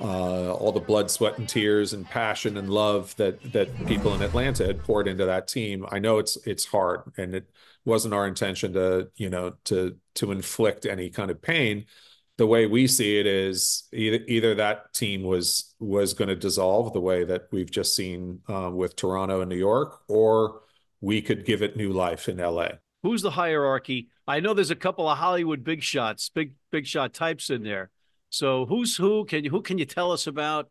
uh, 0.00 0.52
all 0.52 0.72
the 0.72 0.80
blood, 0.80 1.10
sweat, 1.10 1.38
and 1.38 1.48
tears, 1.48 1.92
and 1.92 2.06
passion 2.06 2.56
and 2.56 2.68
love 2.70 3.14
that 3.16 3.52
that 3.52 3.86
people 3.86 4.14
in 4.14 4.22
Atlanta 4.22 4.66
had 4.66 4.82
poured 4.82 5.08
into 5.08 5.26
that 5.26 5.48
team. 5.48 5.86
I 5.90 5.98
know 5.98 6.18
it's 6.18 6.36
it's 6.46 6.64
hard, 6.64 7.02
and 7.16 7.34
it 7.34 7.50
wasn't 7.84 8.14
our 8.14 8.26
intention 8.26 8.72
to 8.74 9.08
you 9.16 9.30
know 9.30 9.54
to 9.64 9.96
to 10.16 10.32
inflict 10.32 10.86
any 10.86 11.10
kind 11.10 11.30
of 11.30 11.40
pain 11.40 11.86
the 12.36 12.46
way 12.46 12.66
we 12.66 12.86
see 12.86 13.18
it 13.18 13.26
is 13.26 13.84
either, 13.92 14.18
either 14.26 14.54
that 14.54 14.92
team 14.92 15.22
was 15.22 15.74
was 15.78 16.14
going 16.14 16.28
to 16.28 16.36
dissolve 16.36 16.92
the 16.92 17.00
way 17.00 17.24
that 17.24 17.48
we've 17.50 17.70
just 17.70 17.94
seen 17.96 18.40
uh, 18.48 18.70
with 18.72 18.96
Toronto 18.96 19.40
and 19.40 19.48
New 19.48 19.56
York, 19.56 20.00
or 20.08 20.60
we 21.00 21.22
could 21.22 21.44
give 21.44 21.62
it 21.62 21.76
new 21.76 21.92
life 21.92 22.28
in 22.28 22.38
LA. 22.38 22.68
Who's 23.02 23.22
the 23.22 23.30
hierarchy? 23.30 24.08
I 24.26 24.40
know 24.40 24.54
there's 24.54 24.70
a 24.70 24.76
couple 24.76 25.08
of 25.08 25.18
Hollywood 25.18 25.64
big 25.64 25.82
shots, 25.82 26.28
big 26.28 26.54
big 26.70 26.86
shot 26.86 27.14
types 27.14 27.48
in 27.50 27.62
there. 27.62 27.90
So 28.36 28.66
who's 28.66 28.96
who? 28.96 29.24
Can 29.24 29.44
you 29.44 29.50
who 29.50 29.62
can 29.62 29.78
you 29.78 29.86
tell 29.86 30.12
us 30.12 30.26
about? 30.26 30.68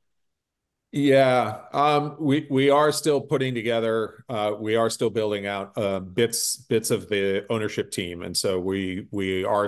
Yeah, 0.91 1.62
um, 1.74 2.15
we 2.19 2.45
we 2.50 2.69
are 2.69 2.91
still 2.91 3.19
putting 3.19 3.55
together. 3.55 4.24
Uh, 4.29 4.53
we 4.57 4.75
are 4.75 4.89
still 4.89 5.10
building 5.10 5.48
out 5.48 5.75
uh, 5.75 6.00
bits 6.00 6.57
bits 6.57 6.91
of 6.91 7.10
the 7.10 7.45
ownership 7.50 7.89
team, 7.91 8.22
and 8.22 8.38
so 8.38 8.60
we 8.60 9.07
we 9.12 9.43
are 9.43 9.67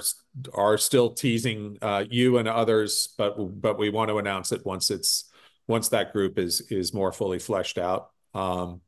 are 0.54 0.77
still 0.77 1.10
teasing 1.10 1.80
uh, 1.82 2.06
you 2.10 2.38
and 2.38 2.48
others, 2.48 3.16
but 3.18 3.36
but 3.60 3.80
we 3.80 3.89
want 3.89 4.10
to 4.10 4.20
announce 4.20 4.51
it 4.51 4.63
once 4.63 4.92
it's 4.92 5.30
once 5.68 5.89
that 5.89 6.13
group 6.13 6.38
is 6.38 6.62
is 6.70 6.94
more 6.94 7.12
fully 7.12 7.39
fleshed 7.39 7.80
out. 7.80 8.12
Um, 8.36 8.82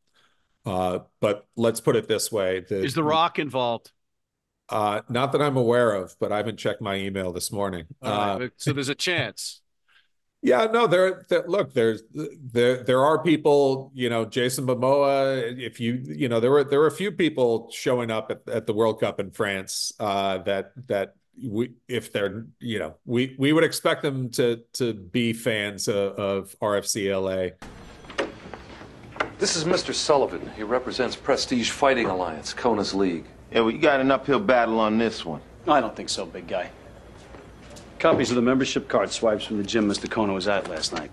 uh, 0.66 1.00
but 1.20 1.48
let's 1.56 1.82
put 1.82 1.96
it 1.96 2.08
this 2.08 2.32
way: 2.32 2.64
the, 2.70 2.84
is 2.84 2.94
the 2.94 3.04
Rock 3.04 3.40
involved? 3.40 3.92
Uh, 4.70 5.02
not 5.10 5.32
that 5.32 5.42
I'm 5.42 5.58
aware 5.58 5.94
of, 5.94 6.16
but 6.20 6.32
I 6.32 6.38
haven't 6.38 6.58
checked 6.58 6.82
my 6.82 6.96
email 6.96 7.32
this 7.32 7.52
morning. 7.52 7.86
Right, 8.02 8.12
uh, 8.12 8.50
so 8.58 8.74
there's 8.74 8.90
a 8.90 8.96
chance. 8.96 9.62
Yeah, 10.42 10.68
no, 10.72 10.88
there, 10.88 11.26
there. 11.28 11.44
Look, 11.48 11.74
there's 11.74 12.02
there 12.14 12.84
there 12.84 13.04
are 13.04 13.22
people. 13.22 13.92
You 13.94 14.10
know, 14.10 14.24
Jason 14.26 14.66
Momoa. 14.68 15.60
If 15.60 15.80
you 15.80 16.02
you 16.06 16.30
know, 16.30 16.40
there 16.40 16.52
were 16.52 16.64
there 16.64 16.80
were 16.80 16.88
a 16.88 16.92
few 16.92 17.12
people 17.12 17.70
showing 17.72 18.10
up 18.10 18.32
at, 18.32 18.48
at 18.48 18.66
the 18.66 18.74
World 18.74 19.02
Cup 19.02 19.20
in 19.20 19.32
France. 19.32 19.92
Uh, 20.00 20.38
that 20.40 20.72
that 20.88 21.16
we 21.44 21.74
if 21.88 22.14
they're 22.14 22.46
you 22.60 22.80
know 22.80 22.96
we 23.06 23.36
we 23.38 23.52
would 23.52 23.66
expect 23.66 24.02
them 24.02 24.30
to 24.30 24.62
to 24.74 24.94
be 24.94 25.34
fans 25.34 25.90
of, 25.90 26.14
of 26.14 26.56
RFC 26.62 27.12
LA. 27.12 27.56
This 29.40 29.56
is 29.56 29.64
Mr. 29.64 29.94
Sullivan. 29.94 30.50
He 30.56 30.64
represents 30.64 31.16
Prestige 31.16 31.70
Fighting 31.70 32.08
Alliance, 32.08 32.54
Kona's 32.54 32.94
league. 32.94 33.26
Yeah, 33.52 33.62
well, 33.62 33.72
you 33.72 33.80
got 33.80 34.00
an 34.00 34.12
uphill 34.12 34.40
battle 34.40 34.80
on 34.80 34.98
this 34.98 35.26
one. 35.26 35.42
I 35.68 35.82
don't 35.82 35.96
think 35.96 36.10
so, 36.10 36.26
big 36.26 36.48
guy. 36.48 36.70
Copies 37.98 38.30
of 38.30 38.36
the 38.36 38.42
membership 38.42 38.88
card 38.88 39.12
swipes 39.12 39.46
from 39.46 39.58
the 39.58 39.64
gym 39.64 39.90
Mr. 39.90 40.10
Kona 40.10 40.34
was 40.34 40.48
at 40.48 40.70
last 40.70 40.94
night. 40.94 41.12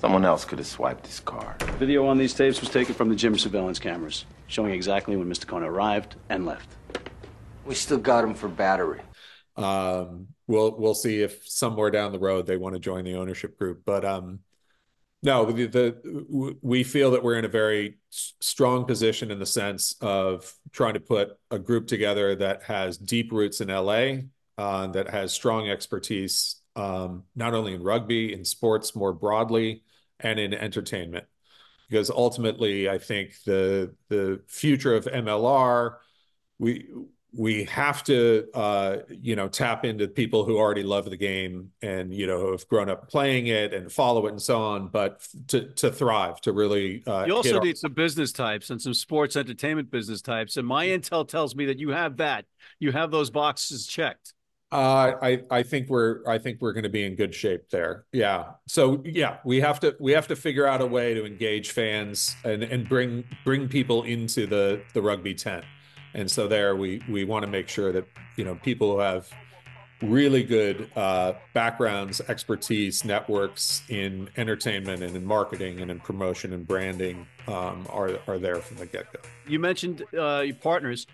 Someone 0.00 0.24
else 0.24 0.44
could 0.44 0.58
have 0.58 0.66
swiped 0.66 1.06
his 1.06 1.20
card. 1.20 1.62
Video 1.78 2.06
on 2.06 2.18
these 2.18 2.32
tapes 2.32 2.60
was 2.60 2.70
taken 2.70 2.94
from 2.94 3.08
the 3.08 3.16
gym 3.16 3.36
surveillance 3.36 3.78
cameras, 3.78 4.24
showing 4.46 4.72
exactly 4.72 5.16
when 5.16 5.28
Mr. 5.28 5.46
Kona 5.46 5.70
arrived 5.70 6.16
and 6.28 6.46
left. 6.46 6.68
We 7.64 7.74
still 7.74 7.98
got 7.98 8.24
him 8.24 8.34
for 8.34 8.48
battery. 8.48 9.00
Um, 9.56 10.28
we'll 10.46 10.76
we'll 10.78 10.94
see 10.94 11.20
if 11.22 11.46
somewhere 11.48 11.90
down 11.90 12.12
the 12.12 12.18
road 12.18 12.46
they 12.46 12.56
want 12.56 12.74
to 12.74 12.78
join 12.80 13.04
the 13.04 13.16
ownership 13.16 13.58
group, 13.58 13.82
but 13.84 14.04
um, 14.04 14.38
no, 15.22 15.50
the, 15.50 15.66
the 15.66 16.56
we 16.62 16.84
feel 16.84 17.10
that 17.10 17.22
we're 17.22 17.38
in 17.38 17.44
a 17.44 17.48
very 17.48 17.98
strong 18.10 18.84
position 18.84 19.30
in 19.30 19.38
the 19.38 19.46
sense 19.46 19.94
of 20.00 20.52
trying 20.70 20.94
to 20.94 21.00
put 21.00 21.30
a 21.50 21.58
group 21.58 21.86
together 21.88 22.36
that 22.36 22.62
has 22.62 22.96
deep 22.96 23.32
roots 23.32 23.60
in 23.60 23.68
LA, 23.68 24.18
uh, 24.56 24.86
that 24.88 25.08
has 25.08 25.32
strong 25.32 25.68
expertise 25.68 26.56
um, 26.76 27.24
not 27.34 27.54
only 27.54 27.74
in 27.74 27.82
rugby, 27.82 28.32
in 28.32 28.44
sports 28.44 28.94
more 28.94 29.12
broadly, 29.12 29.82
and 30.20 30.38
in 30.38 30.54
entertainment. 30.54 31.26
Because 31.88 32.10
ultimately, 32.10 32.88
I 32.88 32.98
think 32.98 33.32
the 33.44 33.94
the 34.08 34.40
future 34.46 34.94
of 34.94 35.06
MLR, 35.06 35.96
we 36.58 36.88
we 37.36 37.64
have 37.64 38.02
to 38.04 38.46
uh, 38.54 38.98
you 39.08 39.36
know 39.36 39.48
tap 39.48 39.84
into 39.84 40.08
people 40.08 40.44
who 40.44 40.56
already 40.56 40.82
love 40.82 41.08
the 41.10 41.16
game 41.16 41.70
and 41.82 42.14
you 42.14 42.26
know 42.26 42.40
who 42.40 42.52
have 42.52 42.66
grown 42.68 42.88
up 42.88 43.08
playing 43.08 43.48
it 43.48 43.74
and 43.74 43.92
follow 43.92 44.26
it 44.26 44.30
and 44.30 44.40
so 44.40 44.58
on 44.60 44.88
but 44.88 45.26
to 45.46 45.68
to 45.74 45.92
thrive 45.92 46.40
to 46.40 46.52
really 46.52 47.02
uh, 47.06 47.24
you 47.26 47.34
also 47.34 47.60
need 47.60 47.70
our- 47.70 47.76
some 47.76 47.92
business 47.92 48.32
types 48.32 48.70
and 48.70 48.80
some 48.80 48.94
sports 48.94 49.36
entertainment 49.36 49.90
business 49.90 50.22
types 50.22 50.56
and 50.56 50.66
my 50.66 50.86
intel 50.86 51.26
tells 51.26 51.54
me 51.54 51.66
that 51.66 51.78
you 51.78 51.90
have 51.90 52.16
that 52.16 52.44
you 52.78 52.92
have 52.92 53.10
those 53.10 53.30
boxes 53.30 53.86
checked 53.86 54.32
uh, 54.70 55.14
I 55.22 55.40
I 55.50 55.62
think 55.62 55.88
we're 55.88 56.20
I 56.28 56.36
think 56.36 56.60
we're 56.60 56.74
going 56.74 56.82
to 56.82 56.90
be 56.90 57.02
in 57.04 57.14
good 57.14 57.34
shape 57.34 57.70
there. 57.70 58.04
Yeah. 58.12 58.50
So 58.66 59.02
yeah, 59.02 59.38
we 59.42 59.60
have 59.60 59.80
to 59.80 59.96
we 59.98 60.12
have 60.12 60.28
to 60.28 60.36
figure 60.36 60.66
out 60.66 60.82
a 60.82 60.86
way 60.86 61.14
to 61.14 61.24
engage 61.24 61.70
fans 61.70 62.36
and 62.44 62.62
and 62.62 62.86
bring 62.86 63.24
bring 63.46 63.66
people 63.66 64.02
into 64.02 64.46
the 64.46 64.82
the 64.92 65.00
rugby 65.00 65.34
tent. 65.34 65.64
And 66.18 66.28
so 66.28 66.48
there 66.48 66.74
we 66.74 67.00
we 67.08 67.24
want 67.24 67.44
to 67.44 67.50
make 67.50 67.68
sure 67.68 67.92
that 67.92 68.04
you 68.36 68.44
know 68.44 68.56
people 68.56 68.92
who 68.92 68.98
have 68.98 69.30
really 70.02 70.42
good 70.42 70.90
uh, 70.96 71.34
backgrounds, 71.54 72.20
expertise, 72.28 73.04
networks 73.04 73.82
in 73.88 74.28
entertainment 74.36 75.04
and 75.04 75.14
in 75.14 75.24
marketing 75.24 75.80
and 75.80 75.92
in 75.92 76.00
promotion 76.00 76.52
and 76.52 76.66
branding 76.66 77.24
um, 77.46 77.86
are 77.90 78.18
are 78.26 78.36
there 78.36 78.56
from 78.56 78.78
the 78.78 78.86
get 78.86 79.12
go. 79.12 79.20
You 79.46 79.60
mentioned 79.60 80.04
uh, 80.12 80.42
your 80.44 80.56
partners 80.56 81.06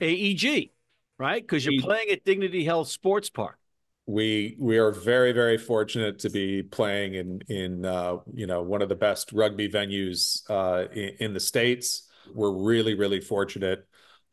AEG, 0.00 0.70
right? 1.18 1.42
Because 1.42 1.66
you're 1.66 1.82
playing 1.82 2.10
at 2.10 2.24
Dignity 2.24 2.62
Health 2.62 2.88
Sports 2.88 3.30
Park. 3.30 3.58
We 4.06 4.54
we 4.60 4.78
are 4.78 4.92
very 4.92 5.32
very 5.32 5.58
fortunate 5.58 6.20
to 6.20 6.30
be 6.30 6.62
playing 6.62 7.14
in 7.14 7.40
in 7.48 7.84
uh, 7.84 8.18
you 8.32 8.46
know 8.46 8.62
one 8.62 8.82
of 8.82 8.88
the 8.88 8.94
best 8.94 9.32
rugby 9.32 9.68
venues 9.68 10.48
uh, 10.48 10.86
in, 10.92 11.08
in, 11.18 11.34
the 11.34 11.40
states. 11.40 12.08
We're 12.32 12.52
really 12.52 12.94
really 12.94 13.20
fortunate 13.20 13.84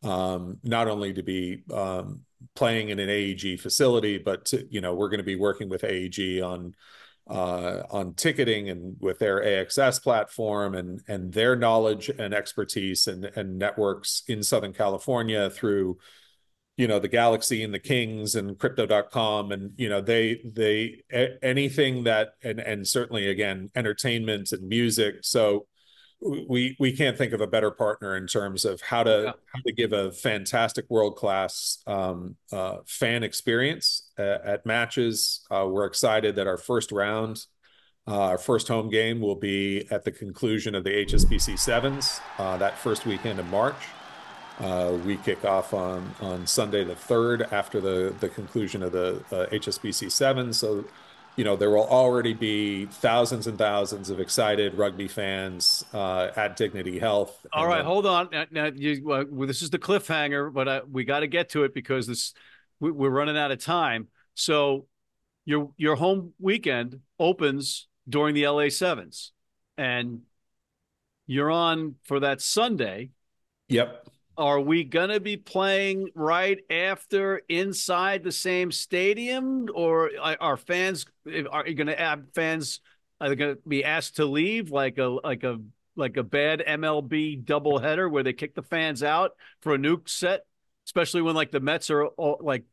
um, 0.06 0.60
not 0.64 0.88
only 0.88 1.14
to 1.14 1.24
be 1.24 1.64
um, 1.74 2.22
playing 2.56 2.90
in 2.90 3.00
an 3.00 3.10
AEG 3.10 3.60
facility, 3.60 4.18
but 4.18 4.46
to, 4.46 4.66
you 4.70 4.82
know 4.82 4.94
we're 4.94 5.10
going 5.10 5.20
to 5.20 5.24
be 5.24 5.36
working 5.36 5.68
with 5.68 5.84
AEG 5.84 6.42
on 6.42 6.76
uh, 7.28 7.82
on 7.90 8.14
ticketing 8.14 8.70
and 8.70 8.96
with 9.00 9.18
their 9.18 9.42
AXS 9.42 10.02
platform 10.02 10.76
and 10.76 11.02
and 11.08 11.34
their 11.34 11.56
knowledge 11.56 12.10
and 12.10 12.34
expertise 12.34 13.08
and 13.08 13.26
and 13.26 13.58
networks 13.58 14.24
in 14.28 14.44
Southern 14.44 14.74
California 14.74 15.50
through 15.50 15.98
you 16.78 16.88
know 16.88 17.00
the 17.00 17.08
Galaxy 17.08 17.64
and 17.64 17.74
the 17.74 17.80
Kings 17.80 18.36
and 18.36 18.60
crypto.com 18.60 19.52
and 19.52 19.72
you 19.76 19.90
know 19.90 20.02
they 20.02 20.40
they 20.46 21.02
anything 21.42 22.04
that 22.04 22.34
and 22.44 22.60
and 22.60 22.88
certainly 22.88 23.30
again 23.30 23.72
entertainment 23.76 24.52
and 24.52 24.68
music. 24.68 25.16
So 25.22 25.66
we 26.22 26.76
we 26.80 26.92
can't 26.92 27.18
think 27.18 27.34
of 27.34 27.42
a 27.42 27.48
better 27.48 27.72
partner 27.72 28.16
in 28.16 28.28
terms 28.28 28.66
of 28.66 28.82
how 28.82 29.04
to 29.04 29.24
yeah. 29.26 29.32
how 29.54 29.60
to 29.66 29.74
give 29.74 29.94
a 29.94 30.12
fantastic 30.12 30.86
world 30.90 31.16
class 31.16 31.80
um, 31.88 32.36
uh, 32.52 32.78
fan 32.86 33.24
experience 33.24 34.10
uh, 34.18 34.38
at 34.44 34.66
matches. 34.66 35.46
Uh, 35.52 35.68
we're 35.70 35.86
excited 35.86 36.36
that 36.36 36.48
our 36.48 36.58
first 36.58 36.92
round, 36.92 37.46
uh, 38.08 38.22
our 38.22 38.38
first 38.38 38.68
home 38.68 38.90
game, 38.90 39.20
will 39.20 39.36
be 39.36 39.88
at 39.92 40.04
the 40.04 40.12
conclusion 40.12 40.74
of 40.74 40.84
the 40.84 41.06
HSBC 41.06 41.60
sevens 41.60 42.20
uh, 42.38 42.58
that 42.58 42.78
first 42.78 43.06
weekend 43.06 43.40
in 43.40 43.50
March. 43.50 43.76
Uh, 44.60 44.98
we 45.06 45.18
kick 45.18 45.44
off 45.44 45.74
on 45.74 46.16
on 46.22 46.48
Sunday 46.48 46.84
the 46.84 46.96
third 46.96 47.44
after 47.52 47.82
the 47.82 48.16
the 48.20 48.30
conclusion 48.30 48.82
of 48.82 48.92
the 48.92 49.24
HSBC 49.32 50.12
sevens. 50.12 50.58
So 50.58 50.86
you 51.36 51.44
know, 51.44 51.56
there 51.56 51.70
will 51.70 51.88
already 51.88 52.34
be 52.34 52.86
thousands 52.86 53.48
and 53.48 53.58
thousands 53.58 54.10
of 54.10 54.20
excited 54.20 54.76
rugby 54.76 55.08
fans 55.08 55.84
uh, 55.94 56.32
at 56.36 56.56
Dignity 56.56 56.98
Health. 56.98 57.46
All 57.52 57.68
right, 57.68 57.78
then... 57.78 57.86
hold 57.86 58.06
on. 58.06 58.30
Now, 58.52 58.72
you, 58.74 59.12
uh, 59.12 59.26
well, 59.30 59.48
this 59.48 59.62
is 59.62 59.70
the 59.70 59.80
cliffhanger, 59.80 60.54
but 60.54 60.68
uh, 60.68 60.82
we 60.90 61.04
got 61.04 61.20
to 61.20 61.28
get 61.28 61.50
to 61.50 61.64
it 61.64 61.74
because 61.74 62.08
this 62.08 62.34
we, 62.80 62.92
we're 62.92 63.10
running 63.10 63.38
out 63.38 63.52
of 63.52 63.64
time. 63.64 64.08
So, 64.34 64.88
your 65.46 65.72
your 65.78 65.96
home 65.96 66.34
weekend 66.40 67.02
opens 67.20 67.88
during 68.08 68.34
the 68.34 68.48
LA 68.48 68.70
Sevens, 68.70 69.32
and 69.78 70.22
you're 71.28 71.52
on 71.52 71.96
for 72.04 72.22
that 72.22 72.42
Sunday. 72.42 73.12
Yep 73.68 74.05
are 74.38 74.60
we 74.60 74.84
going 74.84 75.10
to 75.10 75.20
be 75.20 75.38
playing 75.38 76.10
right 76.16 76.60
after 76.70 77.42
inside 77.50 78.24
the 78.24 78.32
same 78.32 78.72
stadium 78.72 79.68
or 79.74 80.12
are 80.40 80.58
fans 80.58 81.06
are 81.52 81.68
you 81.68 81.76
going 81.76 81.88
to 81.88 81.96
have 81.96 82.24
fans 82.34 82.82
are 83.22 83.30
they 83.30 83.36
going 83.36 83.56
to 83.56 83.62
be 83.68 83.84
asked 83.84 84.18
to 84.18 84.26
leave 84.26 84.72
like 84.72 84.98
a 84.98 85.06
like 85.24 85.44
a 85.44 85.60
like 85.96 86.18
a 86.18 86.24
bad 86.24 86.62
MLB 86.68 87.46
doubleheader 87.46 88.12
where 88.12 88.24
they 88.24 88.34
kick 88.34 88.56
the 88.56 88.64
fans 88.64 89.04
out 89.04 89.32
for 89.62 89.74
a 89.74 89.78
nuke 89.78 90.10
set 90.10 90.46
especially 90.86 91.22
when 91.22 91.36
like 91.36 91.52
the 91.52 91.60
Mets 91.60 91.90
are 91.90 92.06
all, 92.06 92.40
like 92.42 92.64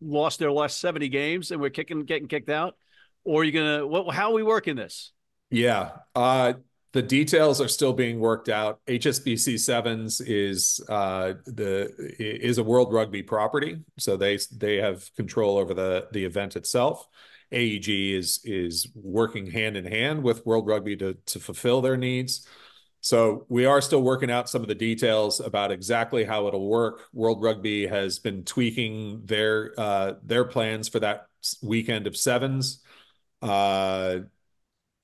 lost 0.00 0.38
their 0.38 0.52
last 0.52 0.78
70 0.78 1.08
games 1.08 1.50
and 1.50 1.60
we're 1.60 1.70
kicking 1.70 2.04
getting 2.04 2.28
kicked 2.28 2.48
out? 2.48 2.76
Or 3.24 3.42
are 3.42 3.44
you 3.44 3.52
going 3.52 3.80
to 3.80 3.86
what 3.86 4.14
how 4.14 4.30
are 4.30 4.34
we 4.34 4.42
working 4.42 4.76
this? 4.76 5.12
Yeah 5.50 5.90
uh 6.14 6.54
the 6.92 7.02
details 7.02 7.60
are 7.60 7.68
still 7.68 7.92
being 7.92 8.18
worked 8.18 8.48
out. 8.48 8.80
HSBC 8.86 9.60
sevens 9.60 10.20
is 10.20 10.80
uh, 10.88 11.34
the 11.46 11.92
is 12.18 12.58
a 12.58 12.62
World 12.62 12.92
Rugby 12.92 13.22
property, 13.22 13.78
so 13.98 14.16
they 14.16 14.38
they 14.52 14.76
have 14.76 15.10
control 15.14 15.58
over 15.58 15.74
the 15.74 16.08
the 16.12 16.24
event 16.24 16.56
itself. 16.56 17.06
AEG 17.52 17.88
is 18.14 18.40
is 18.44 18.88
working 18.94 19.50
hand 19.50 19.76
in 19.76 19.84
hand 19.84 20.22
with 20.22 20.46
World 20.46 20.66
Rugby 20.66 20.96
to 20.96 21.14
to 21.26 21.38
fulfill 21.38 21.82
their 21.82 21.96
needs. 21.96 22.46
So 23.00 23.46
we 23.48 23.64
are 23.64 23.80
still 23.80 24.02
working 24.02 24.30
out 24.30 24.48
some 24.48 24.62
of 24.62 24.68
the 24.68 24.74
details 24.74 25.40
about 25.40 25.70
exactly 25.70 26.24
how 26.24 26.48
it'll 26.48 26.68
work. 26.68 27.02
World 27.12 27.42
Rugby 27.42 27.86
has 27.86 28.18
been 28.18 28.44
tweaking 28.44 29.22
their 29.24 29.72
uh, 29.78 30.14
their 30.22 30.44
plans 30.44 30.88
for 30.88 31.00
that 31.00 31.26
weekend 31.62 32.06
of 32.06 32.16
sevens. 32.16 32.82
Uh, 33.40 34.20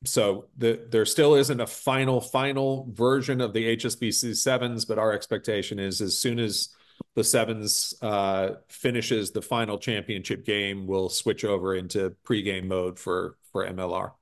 so 0.05 0.47
the, 0.57 0.87
there 0.91 1.05
still 1.05 1.35
isn't 1.35 1.61
a 1.61 1.67
final 1.67 2.21
final 2.21 2.89
version 2.93 3.41
of 3.41 3.53
the 3.53 3.77
HSBC 3.77 4.37
sevens, 4.37 4.85
but 4.85 4.99
our 4.99 5.13
expectation 5.13 5.79
is 5.79 6.01
as 6.01 6.19
soon 6.19 6.39
as 6.39 6.71
the 7.15 7.25
sevens 7.25 7.95
uh, 8.03 8.51
finishes 8.69 9.31
the 9.31 9.43
final 9.43 9.79
championship 9.79 10.45
game, 10.45 10.87
we'll 10.87 11.09
switch 11.09 11.45
over 11.45 11.75
into 11.75 12.15
pregame 12.25 12.67
mode 12.67 12.99
for 12.99 13.37
for 13.53 13.67
MLR. 13.67 14.13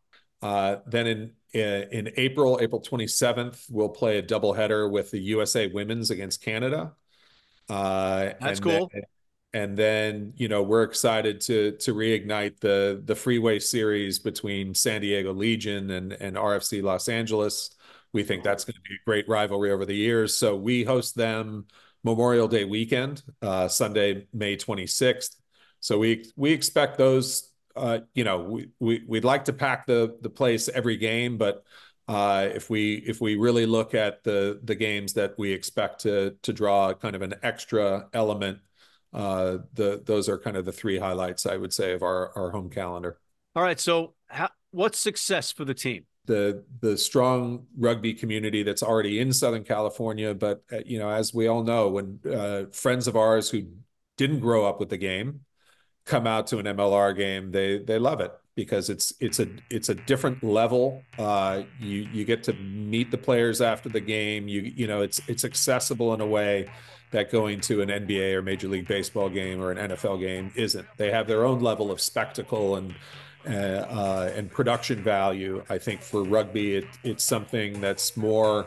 Uh, 0.41 0.77
then 0.87 1.07
in 1.07 1.33
in 1.55 2.11
April, 2.17 2.59
April 2.63 2.81
27th, 2.81 3.67
we'll 3.71 3.89
play 3.89 4.19
a 4.19 4.23
doubleheader 4.23 4.91
with 4.91 5.11
the 5.11 5.21
USA 5.21 5.67
Women's 5.67 6.11
against 6.11 6.43
Canada. 6.43 6.93
Uh, 7.69 8.31
That's 8.41 8.61
cool. 8.61 8.91
Then, 8.93 9.03
and 9.55 9.77
then 9.77 10.33
you 10.37 10.49
know 10.49 10.63
we're 10.63 10.83
excited 10.83 11.41
to 11.43 11.73
to 11.73 11.95
reignite 11.95 12.61
the 12.61 13.03
the 13.05 13.15
freeway 13.15 13.59
series 13.59 14.19
between 14.19 14.75
San 14.75 15.01
Diego 15.01 15.33
Legion 15.33 15.91
and 15.91 16.13
and 16.15 16.37
RFC 16.37 16.83
Los 16.83 17.09
Angeles. 17.09 17.71
We 18.13 18.23
think 18.23 18.45
that's 18.45 18.65
going 18.65 18.75
to 18.75 18.81
be 18.83 18.95
a 18.95 19.05
great 19.07 19.29
rivalry 19.29 19.71
over 19.73 19.87
the 19.87 19.95
years. 19.95 20.37
So 20.37 20.55
we 20.55 20.85
host 20.85 21.15
them 21.17 21.67
Memorial 22.05 22.47
Day 22.47 22.65
weekend, 22.65 23.23
uh, 23.41 23.69
Sunday, 23.69 24.27
May 24.35 24.57
26th. 24.57 25.37
So 25.81 25.99
we 25.99 26.31
we 26.37 26.53
expect 26.53 26.99
those. 26.99 27.51
Uh, 27.75 28.01
you 28.15 28.25
know, 28.25 28.41
we, 28.41 28.69
we 28.81 29.05
we'd 29.07 29.25
like 29.25 29.47
to 29.47 29.53
pack 29.53 29.87
the 29.87 30.19
the 30.21 30.31
place 30.31 30.69
every 30.69 30.97
game, 30.97 31.39
but 31.39 31.65
uh, 32.09 32.49
if 32.55 32.69
we 32.69 32.97
if 33.07 33.21
we 33.21 33.37
really 33.37 33.67
look 33.67 33.95
at 33.95 34.23
the 34.25 34.61
the 34.65 34.75
games 34.75 35.15
that 35.15 35.35
we 35.39 35.53
expect 35.53 36.01
to 36.03 36.37
to 36.43 36.53
draw 36.53 36.93
kind 36.95 37.17
of 37.17 37.23
an 37.23 37.35
extra 37.43 38.09
element 38.13 38.59
those 39.13 40.29
are 40.29 40.39
kind 40.39 40.57
of 40.57 40.65
the 40.65 40.73
three 40.73 40.99
highlights 40.99 41.47
I 41.47 41.57
would 41.57 41.73
say 41.73 41.93
of 41.93 42.03
our 42.03 42.37
our 42.37 42.51
home 42.51 42.71
calendar. 42.71 43.19
All 43.55 43.63
right, 43.63 43.79
so 43.79 44.15
how, 44.29 44.49
what's 44.71 44.99
success 44.99 45.53
for 45.53 45.65
the 45.65 45.75
team? 45.75 46.07
The 46.25 46.65
the 46.81 46.97
strong 46.97 47.67
rugby 47.77 48.15
community 48.15 48.63
that's 48.63 48.83
already 48.83 49.21
in 49.21 49.33
Southern 49.33 49.65
California, 49.65 50.35
but 50.35 50.63
uh, 50.73 50.79
you 50.87 50.99
know, 50.99 51.11
as 51.11 51.35
we 51.35 51.49
all 51.49 51.63
know, 51.63 51.89
when 51.89 52.21
uh, 52.31 52.65
friends 52.73 53.07
of 53.09 53.17
ours 53.17 53.51
who 53.51 53.65
didn't 54.17 54.41
grow 54.41 54.65
up 54.65 54.79
with 54.81 54.89
the 54.89 54.97
game 54.97 55.41
come 56.05 56.27
out 56.27 56.47
to 56.49 56.59
an 56.59 56.67
MLR 56.67 57.17
game, 57.17 57.51
they 57.51 57.79
they 57.79 57.99
love 57.99 58.21
it 58.21 58.33
because 58.55 58.91
it's 58.91 59.13
it's 59.21 59.41
a 59.41 59.49
it's 59.71 59.89
a 59.89 59.95
different 59.95 60.43
level. 60.45 61.03
Uh, 61.19 61.63
you 61.81 62.09
you 62.13 62.25
get 62.25 62.43
to 62.45 62.53
meet 62.55 63.11
the 63.11 63.19
players 63.19 63.61
after 63.61 63.89
the 63.89 64.01
game. 64.01 64.49
You 64.49 64.61
you 64.63 64.87
know 64.87 65.03
it's 65.03 65.21
it's 65.29 65.45
accessible 65.45 66.15
in 66.15 66.21
a 66.21 66.27
way 66.27 66.69
that 67.13 67.31
going 67.31 67.61
to 67.61 67.81
an 67.83 67.89
NBA 67.89 68.35
or 68.35 68.43
Major 68.43 68.69
League 68.69 68.89
Baseball 68.89 69.29
game 69.29 69.63
or 69.63 69.71
an 69.71 69.91
NFL 69.91 70.21
game 70.21 70.51
isn't. 70.55 70.87
They 70.97 71.11
have 71.11 71.27
their 71.27 71.45
own 71.45 71.61
level 71.61 71.91
of 71.91 72.01
spectacle 72.01 72.77
and 72.77 72.95
uh, 73.45 73.51
uh, 73.51 74.33
and 74.37 74.51
production 74.51 75.03
value. 75.03 75.65
I 75.69 75.79
think 75.79 76.01
for 76.01 76.23
rugby, 76.23 76.77
it, 76.77 76.87
it's 77.03 77.25
something 77.25 77.81
that's 77.81 78.17
more 78.17 78.67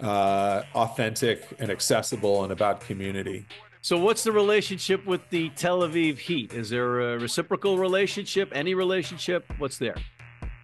uh, 0.00 0.62
authentic 0.74 1.46
and 1.60 1.70
accessible 1.70 2.42
and 2.42 2.52
about 2.52 2.80
community. 2.80 3.46
So, 3.82 3.96
what's 3.98 4.24
the 4.24 4.32
relationship 4.32 5.06
with 5.06 5.22
the 5.30 5.50
Tel 5.50 5.80
Aviv 5.80 6.18
Heat? 6.18 6.52
Is 6.52 6.70
there 6.70 7.14
a 7.14 7.18
reciprocal 7.18 7.78
relationship? 7.78 8.50
Any 8.52 8.74
relationship? 8.74 9.44
What's 9.58 9.78
there? 9.78 9.96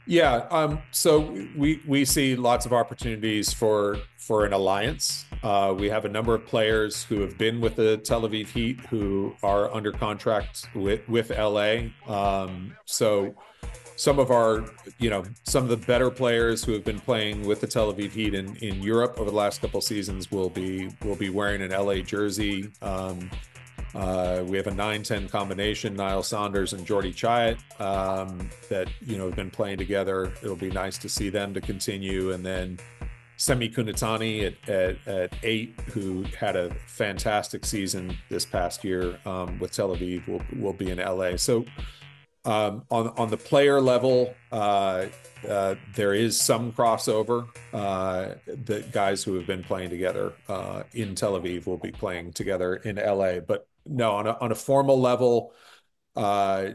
Yeah, 0.07 0.47
um, 0.51 0.81
so 0.93 1.37
we 1.57 1.83
we 1.87 2.05
see 2.05 2.37
lots 2.37 2.65
of 2.65 2.73
opportunities 2.73 3.53
for 3.53 3.99
for 4.17 4.45
an 4.45 4.53
alliance. 4.53 5.25
Uh, 5.43 5.75
we 5.77 5.89
have 5.89 6.05
a 6.05 6.09
number 6.09 6.35
of 6.35 6.47
players 6.47 7.03
who 7.05 7.21
have 7.21 7.37
been 7.37 7.61
with 7.61 7.75
the 7.75 7.97
Tel 7.99 8.23
Aviv 8.23 8.49
Heat 8.49 8.79
who 8.87 9.35
are 9.43 9.73
under 9.75 9.91
contract 9.91 10.69
with 10.75 11.07
with 11.09 11.31
LA. 11.31 11.89
Um, 12.07 12.77
so 12.85 13.35
some 13.97 14.19
of 14.19 14.31
our, 14.31 14.65
you 14.99 15.11
know, 15.11 15.25
some 15.45 15.65
of 15.65 15.71
the 15.71 15.77
better 15.87 16.11
players 16.11 16.63
who 16.63 16.73
have 16.73 16.85
been 16.85 17.01
playing 17.01 17.47
with 17.47 17.61
the 17.61 17.67
Tel 17.67 17.93
Aviv 17.93 18.13
Heat 18.13 18.35
in, 18.35 18.55
in 18.57 18.83
Europe 18.83 19.19
over 19.19 19.31
the 19.31 19.37
last 19.37 19.61
couple 19.61 19.81
seasons 19.81 20.31
will 20.31 20.51
be 20.51 20.91
will 21.03 21.17
be 21.17 21.31
wearing 21.31 21.63
an 21.63 21.71
LA 21.71 21.97
jersey. 21.97 22.71
Um, 22.81 23.31
uh, 23.97 24.45
we 24.47 24.59
have 24.59 24.67
a 24.67 24.73
9-10 24.73 25.31
combination, 25.31 25.97
Niall 25.97 26.23
Saunders 26.23 26.75
and 26.75 26.87
Jordy 26.87 27.15
Chiat, 27.15 27.59
um, 27.81 28.51
that 28.69 28.89
you 29.01 29.17
know 29.17 29.27
have 29.27 29.37
been 29.37 29.51
playing 29.51 29.79
together. 29.79 30.33
It'll 30.43 30.55
be 30.55 30.71
nice 30.71 30.99
to 30.99 31.09
see 31.09 31.31
them 31.31 31.55
to 31.55 31.63
continue, 31.63 32.33
and 32.33 32.45
then 32.45 32.79
Semi 33.39 33.71
Kunatani 33.71 34.47
at, 34.47 34.69
at, 34.69 35.09
at, 35.09 35.33
eight, 35.43 35.81
who 35.93 36.25
had 36.39 36.57
a 36.57 36.75
fantastic 36.87 37.65
season 37.65 38.17
this 38.29 38.45
past 38.45 38.85
year 38.85 39.19
um, 39.25 39.59
with 39.59 39.73
Tel 39.73 39.97
Aviv, 39.97 40.29
will 40.29 40.43
will 40.61 40.75
be 40.75 40.91
in 40.91 40.99
LA. 40.99 41.37
So 41.37 41.65
Um, 42.45 42.85
on 42.91 43.09
on 43.17 43.31
the 43.31 43.39
player 43.39 43.81
level, 43.81 44.35
uh, 44.53 45.07
uh, 45.49 45.75
there 45.95 46.13
is 46.13 46.39
some 46.39 46.71
crossover. 46.71 47.49
Uh, 47.73 48.35
the 48.47 48.85
guys 48.93 49.25
who 49.25 49.35
have 49.35 49.47
been 49.47 49.65
playing 49.65 49.89
together 49.89 50.35
uh, 50.49 50.83
in 50.93 51.15
Tel 51.15 51.33
Aviv 51.41 51.67
will 51.67 51.79
be 51.79 51.93
playing 51.93 52.35
together 52.35 52.77
in 52.77 52.97
LA. 52.97 53.41
But 53.41 53.67
no, 53.89 54.13
on 54.13 54.27
a, 54.27 54.37
on 54.41 54.53
a 54.53 54.55
formal 54.55 55.01
level, 55.01 55.53
uh, 56.15 56.71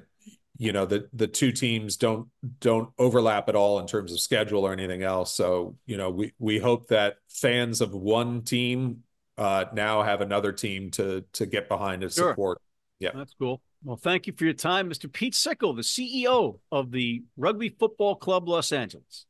you 0.57 0.71
know 0.71 0.85
the 0.85 1.09
the 1.13 1.27
two 1.27 1.51
teams 1.51 1.97
don't 1.97 2.27
don't 2.59 2.89
overlap 2.99 3.49
at 3.49 3.55
all 3.55 3.79
in 3.79 3.87
terms 3.87 4.11
of 4.11 4.19
schedule 4.19 4.65
or 4.65 4.71
anything 4.73 5.01
else. 5.01 5.33
So 5.33 5.75
you 5.85 5.97
know 5.97 6.09
we 6.11 6.33
we 6.37 6.59
hope 6.59 6.87
that 6.89 7.15
fans 7.29 7.81
of 7.81 7.93
one 7.93 8.43
team 8.43 9.03
uh, 9.37 9.65
now 9.73 10.03
have 10.03 10.21
another 10.21 10.51
team 10.51 10.91
to 10.91 11.23
to 11.33 11.45
get 11.45 11.67
behind 11.67 12.03
and 12.03 12.13
Sure. 12.13 12.31
support. 12.31 12.61
Yeah. 12.99 13.09
That's 13.15 13.33
cool. 13.39 13.61
Well, 13.83 13.97
thank 13.97 14.27
you 14.27 14.33
for 14.33 14.43
your 14.45 14.53
time, 14.53 14.87
Mr. 14.91 15.11
Pete 15.11 15.33
Sickle, 15.33 15.73
the 15.73 15.81
CEO 15.81 16.59
of 16.71 16.91
the 16.91 17.23
Rugby 17.35 17.69
Football 17.69 18.15
Club 18.15 18.47
Los 18.47 18.71
Angeles. 18.71 19.25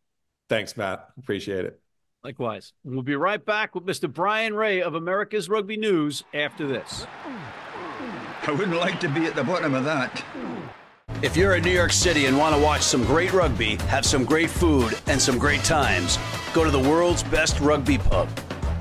Thanks, 0.49 0.75
Matt. 0.75 1.07
Appreciate 1.17 1.63
it. 1.63 1.79
Likewise. 2.23 2.73
We'll 2.83 3.01
be 3.01 3.15
right 3.15 3.43
back 3.43 3.73
with 3.73 3.85
Mr. 3.85 4.11
Bryan 4.11 4.53
Ray 4.53 4.81
of 4.81 4.95
America's 4.95 5.47
Rugby 5.47 5.77
News 5.77 6.25
after 6.33 6.67
this. 6.67 7.07
I 8.47 8.51
wouldn't 8.51 8.77
like 8.77 8.99
to 9.01 9.09
be 9.09 9.25
at 9.25 9.35
the 9.35 9.43
bottom 9.43 9.75
of 9.75 9.83
that. 9.83 10.23
If 11.21 11.37
you're 11.37 11.55
in 11.55 11.63
New 11.63 11.71
York 11.71 11.91
City 11.91 12.25
and 12.25 12.35
want 12.35 12.55
to 12.55 12.61
watch 12.61 12.81
some 12.81 13.05
great 13.05 13.33
rugby, 13.33 13.75
have 13.87 14.03
some 14.03 14.25
great 14.25 14.49
food, 14.49 14.97
and 15.05 15.21
some 15.21 15.37
great 15.37 15.63
times, 15.63 16.17
go 16.51 16.63
to 16.63 16.71
the 16.71 16.79
world's 16.79 17.21
best 17.21 17.59
rugby 17.59 17.99
pub, 17.99 18.27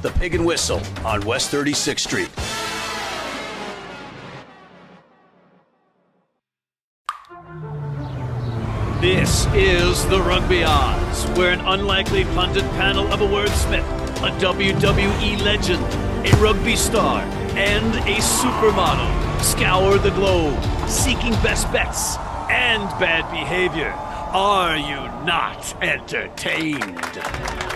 the 0.01 0.11
Pig 0.13 0.35
and 0.35 0.47
Whistle 0.47 0.81
on 1.05 1.21
West 1.27 1.53
36th 1.53 2.01
Street. 2.01 2.31
This 9.03 9.47
is 9.55 10.07
the 10.07 10.21
Rugby 10.21 10.65
Odds, 10.65 11.25
where 11.39 11.53
an 11.53 11.61
unlikely 11.61 12.25
pundit 12.25 12.65
panel 12.73 13.07
of 13.13 13.21
a 13.21 13.27
wordsmith, 13.27 13.85
a 14.23 14.31
WWE 14.41 15.43
legend, 15.43 15.85
a 16.27 16.37
rugby 16.37 16.77
star, 16.77 17.23
and 17.57 17.95
a 17.95 18.17
supermodel 18.17 19.43
scour 19.43 19.99
the 19.99 20.11
globe, 20.11 20.63
seeking 20.89 21.33
best 21.43 21.71
bets 21.73 22.17
and 22.51 22.83
bad 22.99 23.31
behavior. 23.31 23.93
Are 24.33 24.77
you 24.77 25.01
not 25.25 25.75
entertained? 25.83 27.70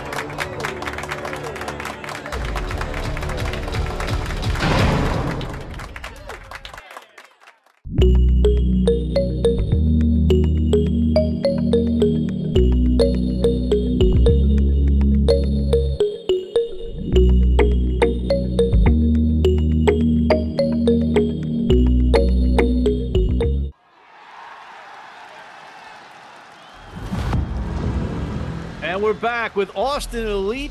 Back 29.25 29.55
with 29.55 29.75
Austin 29.75 30.27
Elite 30.27 30.69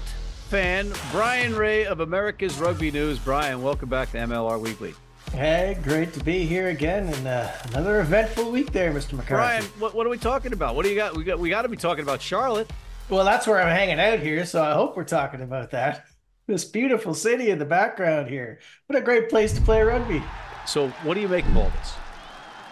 fan 0.49 0.93
Bryan 1.11 1.57
Ray 1.57 1.87
of 1.87 1.99
America's 1.99 2.57
Rugby 2.57 2.93
News. 2.93 3.19
Bryan, 3.19 3.61
welcome 3.63 3.89
back 3.89 4.13
to 4.13 4.19
MLR 4.19 4.61
Weekly. 4.61 4.95
Hey, 5.33 5.77
great 5.83 6.13
to 6.13 6.23
be 6.23 6.47
here 6.47 6.69
again, 6.69 7.13
and 7.13 7.27
uh, 7.27 7.51
another 7.71 7.99
eventful 7.99 8.53
week 8.53 8.71
there, 8.71 8.93
Mr. 8.93 9.15
McCarthy. 9.15 9.35
Bryan, 9.35 9.65
what, 9.81 9.93
what 9.97 10.07
are 10.07 10.09
we 10.09 10.19
talking 10.19 10.53
about? 10.53 10.77
What 10.77 10.85
do 10.85 10.91
you 10.91 10.95
got? 10.95 11.17
We 11.17 11.25
got 11.25 11.41
we 11.41 11.51
got 11.51 11.63
to 11.63 11.69
be 11.69 11.77
talking 11.77 12.05
about 12.05 12.23
Charlotte. 12.23 12.71
Well, 13.09 13.25
that's 13.25 13.45
where 13.49 13.61
I'm 13.61 13.75
hanging 13.75 13.99
out 13.99 14.21
here, 14.21 14.47
so 14.47 14.63
I 14.63 14.75
hope 14.75 14.97
we're 14.97 15.03
talking 15.03 15.43
about 15.43 15.73
that. 15.73 16.05
This 16.47 16.65
beautiful 16.65 17.15
city 17.15 17.51
in 17.51 17.59
the 17.59 17.65
background 17.65 18.29
here. 18.29 18.61
What 18.87 18.97
a 18.97 19.03
great 19.03 19.31
place 19.31 19.53
to 19.55 19.63
play 19.63 19.83
rugby. 19.83 20.23
So, 20.65 20.91
what 21.03 21.15
do 21.15 21.21
you 21.21 21.29
make 21.29 21.45
of 21.45 21.57
all 21.57 21.71
this? 21.71 21.95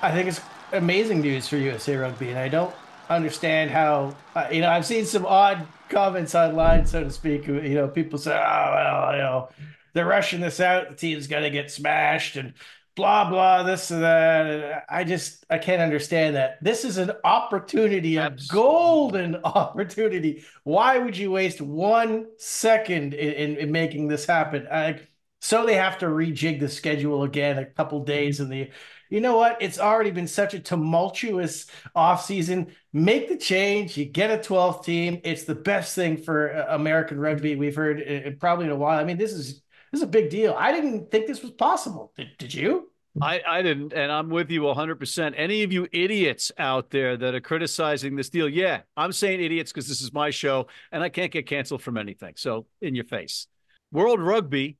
I 0.00 0.12
think 0.12 0.28
it's 0.28 0.40
amazing 0.72 1.22
news 1.22 1.48
for 1.48 1.56
USA 1.56 1.96
Rugby, 1.96 2.28
and 2.28 2.38
I 2.38 2.48
don't 2.48 2.72
understand 3.14 3.70
how. 3.70 4.16
Uh, 4.34 4.48
you 4.50 4.60
know, 4.60 4.70
I've 4.70 4.86
seen 4.86 5.04
some 5.04 5.26
odd 5.26 5.66
comments 5.88 6.34
online, 6.34 6.86
so 6.86 7.04
to 7.04 7.10
speak. 7.10 7.46
You 7.46 7.74
know, 7.74 7.88
people 7.88 8.18
say, 8.18 8.32
"Oh, 8.32 8.36
well, 8.74 9.12
you 9.12 9.18
know, 9.18 9.48
they're 9.94 10.06
rushing 10.06 10.40
this 10.40 10.60
out. 10.60 10.90
The 10.90 10.96
team's 10.96 11.26
going 11.26 11.42
to 11.44 11.50
get 11.50 11.70
smashed," 11.70 12.36
and 12.36 12.54
blah 12.94 13.28
blah 13.28 13.62
this 13.62 13.90
and 13.90 14.02
that. 14.02 14.46
And 14.46 14.82
I 14.88 15.04
just 15.04 15.44
I 15.50 15.58
can't 15.58 15.82
understand 15.82 16.36
that. 16.36 16.62
This 16.62 16.84
is 16.84 16.98
an 16.98 17.12
opportunity, 17.24 18.16
a 18.16 18.36
golden 18.48 19.36
opportunity. 19.44 20.44
Why 20.64 20.98
would 20.98 21.16
you 21.16 21.30
waste 21.30 21.60
one 21.60 22.26
second 22.38 23.14
in, 23.14 23.32
in, 23.32 23.56
in 23.56 23.72
making 23.72 24.08
this 24.08 24.26
happen? 24.26 24.66
I, 24.70 25.00
so 25.40 25.66
they 25.66 25.74
have 25.74 25.98
to 25.98 26.06
rejig 26.06 26.60
the 26.60 26.68
schedule 26.68 27.24
again 27.24 27.58
a 27.58 27.66
couple 27.66 28.04
days 28.04 28.38
in 28.40 28.48
the 28.48 28.70
you 29.12 29.20
know 29.20 29.36
what? 29.36 29.58
It's 29.60 29.78
already 29.78 30.10
been 30.10 30.26
such 30.26 30.54
a 30.54 30.58
tumultuous 30.58 31.66
offseason. 31.94 32.72
Make 32.94 33.28
the 33.28 33.36
change. 33.36 33.94
You 33.94 34.06
get 34.06 34.30
a 34.30 34.38
12th 34.38 34.86
team. 34.86 35.20
It's 35.22 35.44
the 35.44 35.54
best 35.54 35.94
thing 35.94 36.16
for 36.16 36.50
uh, 36.50 36.74
american 36.74 37.20
rugby 37.20 37.54
we've 37.54 37.76
heard 37.76 38.00
uh, 38.00 38.30
probably 38.40 38.64
in 38.64 38.70
a 38.70 38.76
while. 38.76 38.98
I 38.98 39.04
mean 39.04 39.18
this 39.18 39.32
is 39.32 39.60
this 39.92 40.00
is 40.00 40.02
a 40.02 40.06
big 40.06 40.30
deal. 40.30 40.56
I 40.58 40.72
didn't 40.72 41.10
think 41.10 41.26
this 41.26 41.42
was 41.42 41.50
possible. 41.50 42.14
Did, 42.16 42.28
did 42.38 42.54
you? 42.54 42.90
I, 43.20 43.42
I 43.46 43.60
didn't, 43.60 43.92
and 43.92 44.10
I'm 44.10 44.30
with 44.30 44.50
you 44.50 44.62
100%. 44.62 45.34
Any 45.36 45.64
of 45.64 45.70
you 45.70 45.86
idiots 45.92 46.50
out 46.56 46.88
there 46.88 47.14
that 47.18 47.34
are 47.34 47.42
criticizing 47.42 48.16
this 48.16 48.30
deal, 48.30 48.48
yeah, 48.48 48.80
I'm 48.96 49.12
saying 49.12 49.42
idiots 49.42 49.70
because 49.70 49.86
this 49.86 50.00
is 50.00 50.14
my 50.14 50.30
show 50.30 50.68
and 50.90 51.02
I 51.02 51.10
can't 51.10 51.30
get 51.30 51.46
canceled 51.46 51.82
from 51.82 51.98
anything. 51.98 52.32
So, 52.38 52.64
in 52.80 52.94
your 52.94 53.04
face. 53.04 53.48
World 53.90 54.22
Rugby 54.22 54.78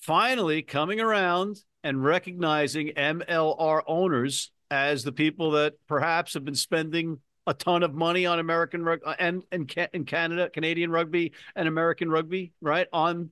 finally 0.00 0.60
coming 0.60 1.00
around 1.00 1.62
and 1.88 2.04
recognizing 2.04 2.88
MLR 2.88 3.80
owners 3.86 4.50
as 4.70 5.04
the 5.04 5.10
people 5.10 5.52
that 5.52 5.72
perhaps 5.86 6.34
have 6.34 6.44
been 6.44 6.54
spending 6.54 7.18
a 7.46 7.54
ton 7.54 7.82
of 7.82 7.94
money 7.94 8.26
on 8.26 8.38
American 8.38 8.84
rugby 8.84 9.06
uh, 9.06 9.14
and 9.18 9.42
and 9.50 9.74
in 9.94 10.04
Canada, 10.04 10.50
Canadian 10.50 10.90
rugby 10.90 11.32
and 11.56 11.66
American 11.66 12.10
rugby, 12.10 12.52
right? 12.60 12.86
On 12.92 13.30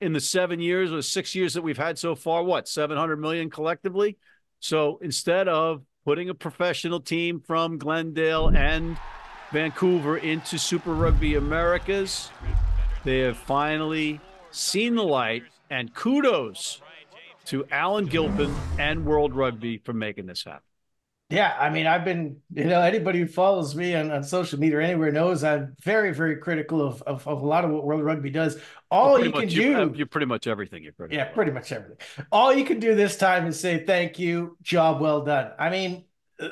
in 0.00 0.12
the 0.12 0.20
seven 0.20 0.58
years 0.58 0.90
or 0.90 1.00
six 1.00 1.36
years 1.36 1.54
that 1.54 1.62
we've 1.62 1.78
had 1.78 1.96
so 1.96 2.16
far, 2.16 2.42
what, 2.42 2.66
700 2.66 3.20
million 3.20 3.48
collectively? 3.48 4.18
So 4.58 4.98
instead 5.00 5.46
of 5.46 5.84
putting 6.04 6.28
a 6.28 6.34
professional 6.34 6.98
team 6.98 7.38
from 7.38 7.78
Glendale 7.78 8.48
and 8.48 8.98
Vancouver 9.52 10.16
into 10.16 10.58
Super 10.58 10.92
Rugby 10.92 11.36
Americas, 11.36 12.30
they 13.04 13.20
have 13.20 13.36
finally 13.36 14.20
seen 14.50 14.96
the 14.96 15.04
light. 15.04 15.44
And 15.70 15.94
kudos 15.94 16.81
to 17.46 17.64
Alan 17.70 18.06
Gilpin 18.06 18.54
and 18.78 19.04
World 19.04 19.34
Rugby 19.34 19.78
for 19.78 19.92
making 19.92 20.26
this 20.26 20.44
happen. 20.44 20.62
Yeah, 21.30 21.56
I 21.58 21.70
mean, 21.70 21.86
I've 21.86 22.04
been, 22.04 22.42
you 22.52 22.64
know, 22.64 22.82
anybody 22.82 23.18
who 23.20 23.26
follows 23.26 23.74
me 23.74 23.94
on, 23.94 24.10
on 24.10 24.22
social 24.22 24.58
media 24.60 24.76
or 24.76 24.80
anywhere 24.82 25.10
knows 25.10 25.42
I'm 25.42 25.74
very, 25.82 26.12
very 26.12 26.36
critical 26.36 26.82
of, 26.86 27.00
of, 27.02 27.26
of 27.26 27.40
a 27.40 27.46
lot 27.46 27.64
of 27.64 27.70
what 27.70 27.84
World 27.86 28.02
Rugby 28.04 28.28
does. 28.28 28.58
All 28.90 29.12
Well, 29.12 29.24
you 29.24 29.32
can 29.32 29.44
much- 29.46 29.54
do, 29.54 29.92
you're 29.96 30.06
pretty 30.06 30.26
much 30.26 30.46
everything 30.46 30.82
you're 30.82 30.92
critical. 30.92 31.16
yeah, 31.16 31.32
pretty 31.32 31.50
much 31.50 31.72
everything. 31.72 31.96
All 32.30 32.52
you 32.52 32.66
can 32.66 32.80
do 32.80 32.94
this 32.94 33.16
time 33.16 33.46
is 33.46 33.58
say 33.58 33.86
thank 33.86 34.18
you, 34.18 34.58
job 34.60 35.00
well 35.00 35.24
done. 35.24 35.52
I 35.58 35.70
mean, 35.70 36.04
uh, 36.38 36.48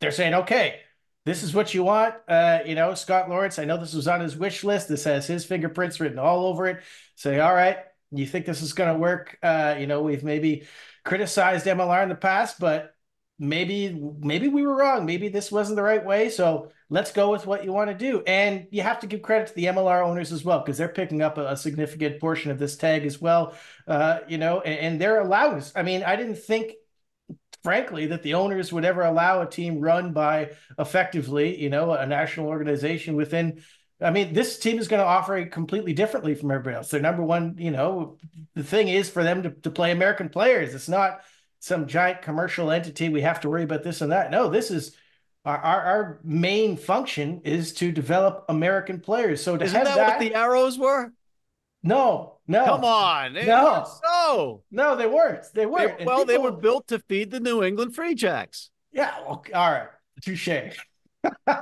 they're 0.00 0.10
saying, 0.12 0.32
okay, 0.32 0.80
this 1.26 1.42
is 1.42 1.52
what 1.52 1.74
you 1.74 1.82
want. 1.84 2.14
Uh, 2.26 2.60
you 2.64 2.74
know, 2.74 2.94
Scott 2.94 3.28
Lawrence, 3.28 3.58
I 3.58 3.66
know 3.66 3.76
this 3.76 3.92
was 3.92 4.08
on 4.08 4.20
his 4.22 4.34
wish 4.34 4.64
list. 4.64 4.88
This 4.88 5.04
has 5.04 5.26
his 5.26 5.44
fingerprints 5.44 6.00
written 6.00 6.18
all 6.18 6.46
over 6.46 6.66
it. 6.68 6.82
Say, 7.16 7.38
all 7.38 7.52
right, 7.54 7.78
you 8.12 8.26
think 8.26 8.46
this 8.46 8.62
is 8.62 8.72
going 8.72 8.92
to 8.92 8.98
work? 8.98 9.38
Uh, 9.42 9.76
you 9.78 9.86
know, 9.86 10.02
we've 10.02 10.24
maybe 10.24 10.66
criticized 11.04 11.66
MLR 11.66 12.02
in 12.02 12.08
the 12.08 12.14
past, 12.14 12.58
but 12.60 12.94
maybe 13.38 13.98
maybe 14.20 14.48
we 14.48 14.66
were 14.66 14.76
wrong. 14.76 15.06
Maybe 15.06 15.28
this 15.28 15.52
wasn't 15.52 15.76
the 15.76 15.82
right 15.82 16.04
way. 16.04 16.30
So 16.30 16.70
let's 16.88 17.12
go 17.12 17.30
with 17.30 17.46
what 17.46 17.64
you 17.64 17.72
want 17.72 17.90
to 17.90 17.96
do. 17.96 18.22
And 18.26 18.66
you 18.70 18.82
have 18.82 19.00
to 19.00 19.06
give 19.06 19.22
credit 19.22 19.48
to 19.48 19.54
the 19.54 19.66
MLR 19.66 20.04
owners 20.04 20.32
as 20.32 20.44
well 20.44 20.60
because 20.60 20.78
they're 20.78 20.88
picking 20.88 21.22
up 21.22 21.38
a, 21.38 21.48
a 21.48 21.56
significant 21.56 22.20
portion 22.20 22.50
of 22.50 22.58
this 22.58 22.76
tag 22.76 23.04
as 23.04 23.20
well. 23.20 23.54
Uh, 23.86 24.20
you 24.28 24.38
know, 24.38 24.60
and, 24.60 24.78
and 24.78 25.00
they're 25.00 25.20
allowing. 25.20 25.62
I 25.74 25.82
mean, 25.82 26.02
I 26.02 26.16
didn't 26.16 26.38
think 26.38 26.72
frankly 27.62 28.06
that 28.06 28.22
the 28.22 28.34
owners 28.34 28.72
would 28.72 28.84
ever 28.84 29.02
allow 29.02 29.42
a 29.42 29.50
team 29.50 29.80
run 29.80 30.12
by 30.12 30.52
effectively 30.78 31.60
you 31.60 31.68
know 31.68 31.90
a 31.90 32.06
national 32.06 32.46
organization 32.46 33.16
within 33.16 33.60
i 34.00 34.10
mean 34.10 34.32
this 34.32 34.58
team 34.58 34.78
is 34.78 34.88
going 34.88 35.00
to 35.00 35.06
operate 35.06 35.50
completely 35.52 35.92
differently 35.92 36.34
from 36.34 36.50
everybody 36.50 36.76
else 36.76 36.90
their 36.90 37.00
number 37.00 37.22
one 37.22 37.54
you 37.58 37.70
know 37.70 38.16
the 38.54 38.64
thing 38.64 38.88
is 38.88 39.08
for 39.08 39.22
them 39.22 39.42
to, 39.42 39.50
to 39.50 39.70
play 39.70 39.90
american 39.90 40.28
players 40.28 40.74
it's 40.74 40.88
not 40.88 41.20
some 41.60 41.86
giant 41.86 42.22
commercial 42.22 42.70
entity 42.70 43.08
we 43.08 43.22
have 43.22 43.40
to 43.40 43.48
worry 43.48 43.62
about 43.62 43.82
this 43.82 44.00
and 44.00 44.12
that 44.12 44.30
no 44.30 44.48
this 44.48 44.70
is 44.70 44.94
our, 45.44 45.58
our, 45.58 45.80
our 45.82 46.20
main 46.24 46.76
function 46.76 47.40
is 47.44 47.72
to 47.72 47.90
develop 47.92 48.44
american 48.48 49.00
players 49.00 49.42
so 49.42 49.56
to 49.56 49.64
Isn't 49.64 49.76
have 49.76 49.86
that, 49.86 49.96
that 49.96 50.08
what 50.08 50.20
the 50.20 50.34
arrows 50.34 50.78
were? 50.78 51.12
no 51.82 52.32
no 52.48 52.64
Come 52.64 52.84
on. 52.84 53.32
They 53.32 53.44
No. 53.44 53.84
So 54.04 54.62
no 54.70 54.94
they 54.96 55.06
weren't 55.06 55.42
they 55.52 55.62
They- 55.62 55.66
weren't 55.66 55.98
And 55.98 56.06
well, 56.06 56.24
they 56.24 56.38
were 56.38 56.52
built 56.52 56.86
to 56.88 57.00
feed 57.00 57.30
the 57.32 57.40
New 57.40 57.62
England 57.64 57.94
Free 57.94 58.14
Jacks. 58.14 58.70
Yeah, 58.92 59.12
well, 59.20 59.44
all 59.52 59.70
right, 59.70 59.88
touche. 60.22 60.48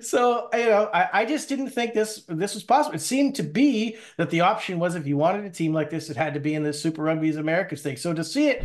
so 0.00 0.48
you 0.52 0.66
know, 0.66 0.90
I, 0.92 1.08
I 1.12 1.24
just 1.24 1.48
didn't 1.48 1.70
think 1.70 1.94
this 1.94 2.24
this 2.28 2.54
was 2.54 2.62
possible. 2.62 2.94
It 2.94 3.00
seemed 3.00 3.34
to 3.36 3.42
be 3.42 3.96
that 4.16 4.30
the 4.30 4.40
option 4.40 4.78
was 4.78 4.94
if 4.94 5.06
you 5.06 5.16
wanted 5.16 5.44
a 5.44 5.50
team 5.50 5.72
like 5.72 5.90
this, 5.90 6.10
it 6.10 6.16
had 6.16 6.34
to 6.34 6.40
be 6.40 6.54
in 6.54 6.62
this 6.62 6.80
Super 6.80 7.02
Rugby's 7.02 7.36
Americas 7.36 7.82
thing. 7.82 7.96
So 7.96 8.12
to 8.14 8.24
see 8.24 8.48
it 8.48 8.64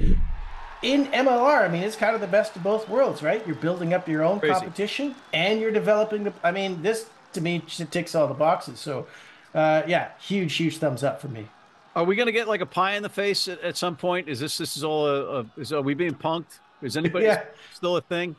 in 0.81 1.05
MLR, 1.07 1.63
I 1.63 1.67
mean, 1.67 1.83
it's 1.83 1.95
kind 1.95 2.15
of 2.15 2.21
the 2.21 2.27
best 2.27 2.55
of 2.55 2.63
both 2.63 2.87
worlds, 2.87 3.21
right? 3.21 3.45
You're 3.45 3.55
building 3.55 3.93
up 3.93 4.07
your 4.07 4.23
own 4.23 4.39
Crazy. 4.39 4.53
competition 4.53 5.15
and 5.33 5.59
you're 5.59 5.71
developing 5.71 6.23
the. 6.23 6.33
I 6.43 6.51
mean, 6.51 6.81
this 6.81 7.09
to 7.33 7.41
me 7.41 7.59
ticks 7.59 8.15
all 8.15 8.27
the 8.27 8.33
boxes. 8.33 8.79
So, 8.79 9.07
uh, 9.53 9.83
yeah, 9.87 10.11
huge, 10.19 10.55
huge 10.55 10.77
thumbs 10.77 11.03
up 11.03 11.21
for 11.21 11.27
me. 11.27 11.47
Are 11.95 12.03
we 12.03 12.15
going 12.15 12.27
to 12.27 12.31
get 12.31 12.47
like 12.47 12.61
a 12.61 12.65
pie 12.65 12.95
in 12.95 13.03
the 13.03 13.09
face 13.09 13.47
at, 13.47 13.59
at 13.61 13.75
some 13.75 13.95
point? 13.95 14.29
Is 14.29 14.39
this 14.39 14.57
this 14.57 14.77
is 14.77 14.83
all 14.83 15.07
a, 15.07 15.41
a 15.41 15.45
is 15.57 15.73
are 15.73 15.81
we 15.81 15.93
being 15.93 16.13
punked? 16.13 16.59
Is 16.81 16.95
anybody 16.95 17.25
Yeah. 17.25 17.43
still 17.73 17.97
a 17.97 18.01
thing? 18.01 18.35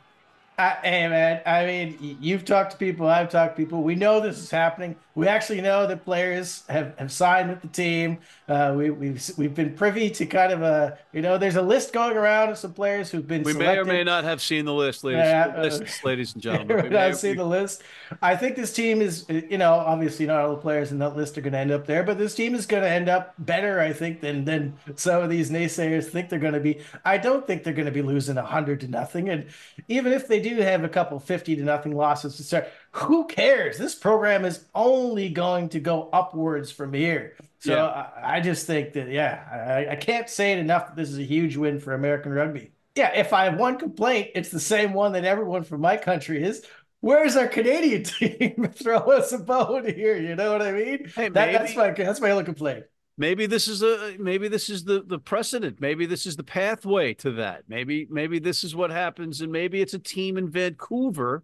I, 0.61 0.77
hey 0.83 1.07
man, 1.07 1.41
I 1.43 1.65
mean, 1.65 2.17
you've 2.21 2.45
talked 2.45 2.73
to 2.73 2.77
people, 2.77 3.07
I've 3.07 3.31
talked 3.31 3.55
to 3.55 3.63
people. 3.63 3.81
We 3.81 3.95
know 3.95 4.19
this 4.19 4.37
is 4.37 4.51
happening. 4.51 4.95
We 5.15 5.27
actually 5.27 5.61
know 5.61 5.87
that 5.87 6.05
players 6.05 6.63
have, 6.69 6.97
have 6.97 7.11
signed 7.11 7.49
with 7.49 7.61
the 7.61 7.67
team. 7.67 8.19
Uh, 8.47 8.73
we, 8.77 8.89
we've 8.89 9.31
we've 9.37 9.53
been 9.53 9.73
privy 9.75 10.09
to 10.11 10.25
kind 10.25 10.53
of 10.53 10.61
a 10.61 10.97
you 11.13 11.21
know, 11.21 11.37
there's 11.37 11.57
a 11.57 11.61
list 11.61 11.91
going 11.91 12.15
around 12.15 12.49
of 12.49 12.57
some 12.57 12.73
players 12.73 13.11
who've 13.11 13.27
been. 13.27 13.43
We 13.43 13.53
may 13.53 13.77
or 13.77 13.83
may 13.83 14.03
not 14.03 14.23
have 14.23 14.41
seen 14.41 14.63
the 14.63 14.73
list, 14.73 15.03
ladies, 15.03 15.19
uh, 15.21 15.79
ladies 16.03 16.33
and 16.33 16.41
gentlemen. 16.41 16.83
We 16.83 16.89
may- 16.89 17.11
seen 17.13 17.35
the 17.35 17.43
list. 17.43 17.83
I 18.21 18.35
think 18.35 18.55
this 18.55 18.71
team 18.73 19.01
is, 19.01 19.25
you 19.29 19.57
know, 19.57 19.73
obviously 19.73 20.25
not 20.25 20.39
all 20.39 20.51
the 20.51 20.61
players 20.61 20.91
in 20.91 20.99
that 20.99 21.15
list 21.17 21.37
are 21.37 21.41
going 21.41 21.53
to 21.53 21.59
end 21.59 21.71
up 21.71 21.85
there, 21.85 22.03
but 22.03 22.17
this 22.17 22.33
team 22.33 22.55
is 22.55 22.65
going 22.65 22.83
to 22.83 22.89
end 22.89 23.09
up 23.09 23.33
better, 23.39 23.81
I 23.81 23.91
think, 23.91 24.21
than 24.21 24.45
than 24.45 24.73
some 24.95 25.21
of 25.21 25.29
these 25.29 25.51
naysayers 25.51 26.05
think 26.05 26.29
they're 26.29 26.39
going 26.39 26.53
to 26.53 26.59
be. 26.61 26.79
I 27.03 27.17
don't 27.17 27.45
think 27.45 27.63
they're 27.63 27.73
going 27.73 27.85
to 27.85 27.91
be 27.91 28.01
losing 28.01 28.37
hundred 28.37 28.79
to 28.81 28.87
nothing, 28.87 29.29
and 29.29 29.47
even 29.89 30.13
if 30.13 30.27
they 30.27 30.39
do 30.39 30.55
have 30.61 30.83
a 30.83 30.89
couple 30.89 31.19
fifty 31.19 31.55
to 31.55 31.61
nothing 31.63 31.95
losses 31.95 32.37
to 32.37 32.43
start, 32.43 32.69
who 32.91 33.25
cares? 33.27 33.77
This 33.77 33.95
program 33.95 34.43
is 34.45 34.65
only 34.75 35.29
going 35.29 35.69
to 35.69 35.79
go 35.79 36.09
upwards 36.11 36.71
from 36.71 36.93
here. 36.93 37.35
So 37.59 37.73
Yeah. 37.75 37.85
I, 37.85 38.37
I 38.37 38.39
just 38.41 38.67
think 38.67 38.93
that, 38.93 39.07
yeah, 39.09 39.85
I, 39.87 39.93
I 39.93 39.95
can't 39.95 40.29
say 40.29 40.51
it 40.53 40.59
enough. 40.59 40.87
That 40.87 40.95
this 40.95 41.09
is 41.09 41.17
a 41.19 41.23
huge 41.23 41.55
win 41.57 41.79
for 41.79 41.93
American 41.93 42.31
rugby. 42.33 42.71
Yeah, 42.95 43.13
if 43.15 43.31
I 43.31 43.45
have 43.45 43.57
one 43.57 43.77
complaint, 43.77 44.31
it's 44.35 44.49
the 44.49 44.59
same 44.59 44.91
one 44.93 45.13
that 45.13 45.23
everyone 45.23 45.63
from 45.63 45.79
my 45.81 45.95
country 45.95 46.43
is. 46.43 46.65
Where's 46.99 47.35
our 47.37 47.47
Canadian 47.47 48.03
team? 48.19 48.69
Throw 48.73 48.97
us 48.97 49.31
a 49.31 49.39
bone 49.39 49.85
here. 49.85 50.17
You 50.17 50.35
know 50.35 50.51
what 50.51 50.61
I 50.61 50.71
mean? 50.73 51.07
Hey, 51.15 51.29
That- 51.29 51.53
that's 51.53 51.75
my 51.75 51.91
that's 51.91 52.19
my 52.19 52.31
only 52.31 52.43
complaint. 52.43 52.83
maybe 53.17 53.45
this 53.45 53.67
is 53.67 53.81
a 53.83 54.15
maybe 54.19 54.47
this 54.49 54.69
is 54.69 54.83
the 54.83 55.01
the 55.05 55.19
precedent 55.19 55.79
maybe 55.79 56.05
this 56.05 56.25
is 56.25 56.35
the 56.35 56.43
pathway 56.43 57.13
to 57.13 57.31
that 57.31 57.63
maybe 57.67 58.07
maybe 58.09 58.39
this 58.39 58.63
is 58.63 58.75
what 58.75 58.89
happens 58.89 59.41
and 59.41 59.51
maybe 59.51 59.81
it's 59.81 59.93
a 59.93 59.99
team 59.99 60.37
in 60.37 60.49
vancouver 60.49 61.43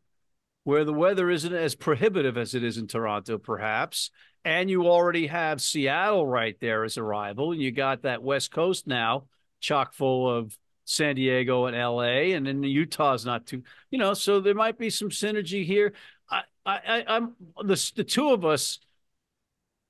where 0.68 0.84
the 0.84 0.94
weather 0.94 1.30
isn't 1.30 1.54
as 1.54 1.76
prohibitive 1.76 2.38
as 2.38 2.54
it 2.54 2.64
is 2.64 2.78
in 2.78 2.88
toronto 2.88 3.38
perhaps 3.38 4.12
and 4.44 4.70
you 4.70 4.88
already 4.88 5.28
have 5.28 5.62
seattle 5.62 6.26
right 6.26 6.58
there 6.60 6.84
as 6.84 6.98
a 6.98 7.04
rival 7.04 7.52
and 7.52 7.62
you 7.62 7.72
got 7.72 8.02
that 8.02 8.22
west 8.22 8.52
coast 8.52 8.88
now 8.88 9.24
chock 9.60 9.94
full 9.94 10.30
of 10.30 10.58
san 10.86 11.16
diego 11.16 11.66
and 11.66 11.76
la 11.78 12.02
and 12.02 12.46
then 12.46 12.64
utah's 12.64 13.26
not 13.26 13.46
too 13.46 13.62
you 13.92 13.98
know 13.98 14.14
so 14.14 14.40
there 14.40 14.56
might 14.56 14.78
be 14.78 14.90
some 14.90 15.10
synergy 15.10 15.66
here 15.66 15.94
i 16.30 16.42
i, 16.66 17.04
i'm 17.08 17.34
the, 17.64 17.92
the 17.96 18.04
two 18.04 18.30
of 18.30 18.46
us 18.46 18.80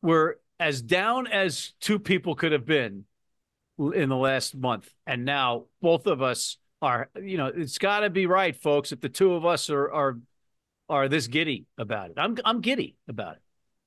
were 0.01 0.39
as 0.59 0.81
down 0.81 1.27
as 1.27 1.73
two 1.79 1.99
people 1.99 2.35
could 2.35 2.51
have 2.51 2.65
been 2.65 3.05
in 3.77 4.09
the 4.09 4.15
last 4.15 4.55
month. 4.55 4.89
And 5.05 5.25
now 5.25 5.65
both 5.81 6.07
of 6.07 6.21
us 6.21 6.57
are, 6.81 7.09
you 7.21 7.37
know, 7.37 7.47
it's 7.47 7.77
got 7.77 8.01
to 8.01 8.09
be 8.09 8.25
right, 8.25 8.55
folks. 8.55 8.91
If 8.91 9.01
the 9.01 9.09
two 9.09 9.33
of 9.33 9.45
us 9.45 9.69
are 9.69 9.91
are 9.91 10.17
are 10.89 11.07
this 11.09 11.27
giddy 11.27 11.65
about 11.77 12.11
it, 12.11 12.17
I'm 12.17 12.37
I'm 12.45 12.61
giddy 12.61 12.95
about 13.07 13.35
it. 13.37 13.41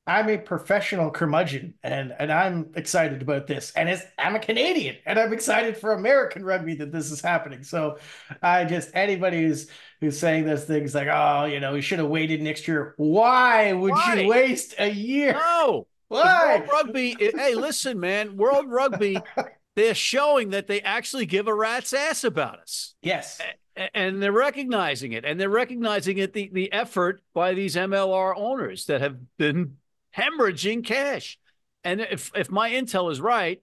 I'm 0.07 0.29
a 0.29 0.39
professional 0.39 1.11
curmudgeon, 1.11 1.75
and 1.83 2.13
and 2.19 2.33
I'm 2.33 2.71
excited 2.75 3.23
about 3.23 3.47
this. 3.47 3.73
And 3.77 3.89
it's 3.89 4.03
I'm 4.19 4.35
a 4.35 4.41
Canadian, 4.41 4.97
and 5.07 5.19
I'm 5.19 5.33
excited 5.33 5.77
for 5.77 5.93
American 5.93 6.45
rugby 6.45 6.75
that 6.77 6.91
this 6.91 7.11
is 7.13 7.21
happening. 7.21 7.63
So, 7.63 7.99
I 8.43 8.65
just 8.65 8.91
anybody 8.95 9.43
who's 9.43 9.69
who's 10.01 10.19
saying 10.19 10.47
those 10.47 10.65
things 10.65 10.95
like, 10.95 11.09
oh, 11.11 11.45
you 11.45 11.61
know, 11.61 11.75
we 11.75 11.81
should 11.81 11.99
have 12.01 12.09
waited 12.09 12.43
next 12.43 12.67
year. 12.67 12.95
Why 12.97 13.73
would 13.73 13.93
Why? 13.93 14.15
you 14.15 14.29
waste 14.29 14.75
a 14.79 14.91
year? 14.91 15.35
No, 15.35 15.87
Why? 16.09 16.57
World 16.57 16.69
Rugby. 16.69 17.17
Hey, 17.19 17.55
listen, 17.55 18.01
man, 18.01 18.37
World 18.37 18.69
Rugby. 18.69 19.17
They're 19.77 19.95
showing 19.95 20.51
that 20.51 20.67
they 20.67 20.81
actually 20.81 21.27
give 21.27 21.47
a 21.47 21.55
rat's 21.55 21.93
ass 21.93 22.25
about 22.25 22.59
us. 22.59 22.95
Yes. 23.01 23.39
Eh, 23.41 23.53
And 23.95 24.23
they're 24.23 24.33
recognizing 24.33 25.13
it 25.13 25.25
and 25.25 25.41
they're 25.41 25.49
recognizing 25.49 26.19
it 26.19 26.33
the, 26.33 26.51
the 26.53 26.73
effort 26.73 27.23
by 27.33 27.55
these 27.55 27.77
mlr 27.77 28.35
owners 28.37 28.87
that 28.87 29.01
have 29.01 29.17
been 29.39 29.77
hemorrhaging 30.17 30.85
cash. 30.85 31.39
And 31.83 32.01
if 32.01 32.31
if 32.35 32.51
my 32.51 32.71
intel 32.71 33.11
is 33.11 33.21
right 33.21 33.63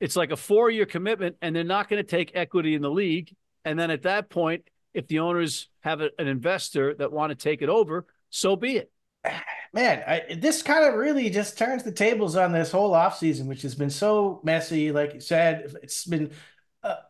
it's 0.00 0.16
like 0.16 0.30
a 0.30 0.36
four 0.36 0.70
year 0.70 0.86
commitment 0.86 1.36
and 1.40 1.54
they're 1.54 1.64
not 1.64 1.88
going 1.88 2.02
to 2.02 2.08
take 2.08 2.32
equity 2.34 2.74
in 2.74 2.82
the 2.82 2.90
league. 2.90 3.34
And 3.64 3.78
then 3.78 3.90
at 3.90 4.02
that 4.02 4.30
point 4.30 4.68
if 4.92 5.06
the 5.08 5.18
owners 5.20 5.68
have 5.80 6.00
a, 6.00 6.10
an 6.18 6.26
investor 6.26 6.94
that 6.94 7.12
want 7.12 7.30
to 7.30 7.36
take 7.36 7.62
it 7.62 7.68
over 7.68 8.06
so 8.30 8.56
be 8.56 8.78
it. 8.78 8.90
Man, 9.72 10.04
I, 10.06 10.34
this 10.36 10.62
kind 10.62 10.84
of 10.84 10.94
really 10.94 11.30
just 11.30 11.58
turns 11.58 11.82
the 11.82 11.92
tables 11.92 12.36
on 12.36 12.52
this 12.52 12.70
whole 12.70 12.92
offseason, 12.92 13.46
which 13.46 13.62
has 13.62 13.74
been 13.74 13.90
so 13.90 14.40
messy. 14.44 14.92
Like 14.92 15.14
you 15.14 15.20
said, 15.20 15.74
it's 15.82 16.04
been 16.04 16.30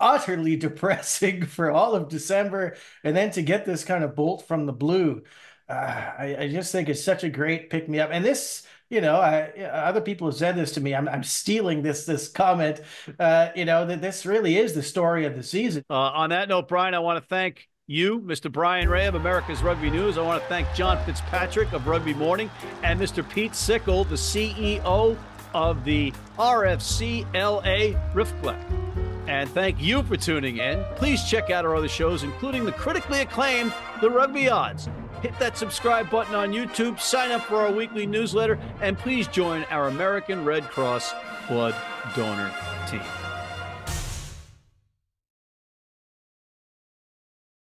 utterly 0.00 0.56
depressing 0.56 1.46
for 1.46 1.70
all 1.70 1.94
of 1.94 2.08
December. 2.08 2.76
And 3.02 3.16
then 3.16 3.30
to 3.32 3.42
get 3.42 3.64
this 3.64 3.84
kind 3.84 4.04
of 4.04 4.14
bolt 4.14 4.46
from 4.46 4.66
the 4.66 4.72
blue, 4.72 5.22
uh, 5.68 5.72
I, 5.72 6.36
I 6.40 6.48
just 6.48 6.72
think 6.72 6.88
it's 6.88 7.02
such 7.02 7.24
a 7.24 7.28
great 7.28 7.70
pick 7.70 7.88
me 7.88 7.98
up. 8.00 8.10
And 8.12 8.24
this, 8.24 8.66
you 8.90 9.00
know, 9.00 9.16
I, 9.16 9.50
other 9.62 10.00
people 10.00 10.28
have 10.28 10.36
said 10.36 10.56
this 10.56 10.72
to 10.72 10.80
me. 10.80 10.94
I'm, 10.94 11.08
I'm 11.08 11.22
stealing 11.22 11.82
this 11.82 12.04
this 12.04 12.28
comment. 12.28 12.80
Uh, 13.18 13.48
you 13.56 13.64
know 13.64 13.86
that 13.86 14.00
this 14.00 14.26
really 14.26 14.58
is 14.58 14.74
the 14.74 14.82
story 14.82 15.24
of 15.24 15.34
the 15.34 15.42
season. 15.42 15.84
Uh, 15.88 15.94
on 15.94 16.30
that 16.30 16.48
note, 16.48 16.68
Bryan, 16.68 16.94
I 16.94 16.98
want 16.98 17.22
to 17.22 17.26
thank 17.26 17.68
you, 17.86 18.20
Mr. 18.20 18.50
Bryan 18.50 18.88
Ray 18.88 19.06
of 19.06 19.14
America's 19.14 19.62
Rugby 19.62 19.90
News. 19.90 20.16
I 20.16 20.22
want 20.22 20.42
to 20.42 20.48
thank 20.48 20.72
John 20.74 21.02
Fitzpatrick 21.04 21.72
of 21.72 21.86
Rugby 21.86 22.14
Morning 22.14 22.50
and 22.82 23.00
Mr. 23.00 23.28
Pete 23.28 23.54
Sickle, 23.54 24.04
the 24.04 24.14
CEO 24.14 25.16
of 25.54 25.84
the 25.84 26.12
RFC 26.38 27.24
LA 27.34 27.98
Riftclef. 28.12 29.13
And 29.26 29.48
thank 29.50 29.80
you 29.80 30.02
for 30.02 30.16
tuning 30.16 30.58
in. 30.58 30.84
Please 30.96 31.24
check 31.24 31.50
out 31.50 31.64
our 31.64 31.74
other 31.74 31.88
shows, 31.88 32.22
including 32.22 32.64
the 32.64 32.72
critically 32.72 33.20
acclaimed 33.20 33.72
The 34.00 34.10
Rugby 34.10 34.48
Odds. 34.50 34.88
Hit 35.22 35.38
that 35.38 35.56
subscribe 35.56 36.10
button 36.10 36.34
on 36.34 36.52
YouTube, 36.52 37.00
sign 37.00 37.30
up 37.30 37.42
for 37.42 37.56
our 37.56 37.72
weekly 37.72 38.04
newsletter, 38.04 38.58
and 38.82 38.98
please 38.98 39.26
join 39.28 39.64
our 39.70 39.88
American 39.88 40.44
Red 40.44 40.64
Cross 40.64 41.14
Blood 41.48 41.74
Donor 42.14 42.52
Team. 42.86 43.23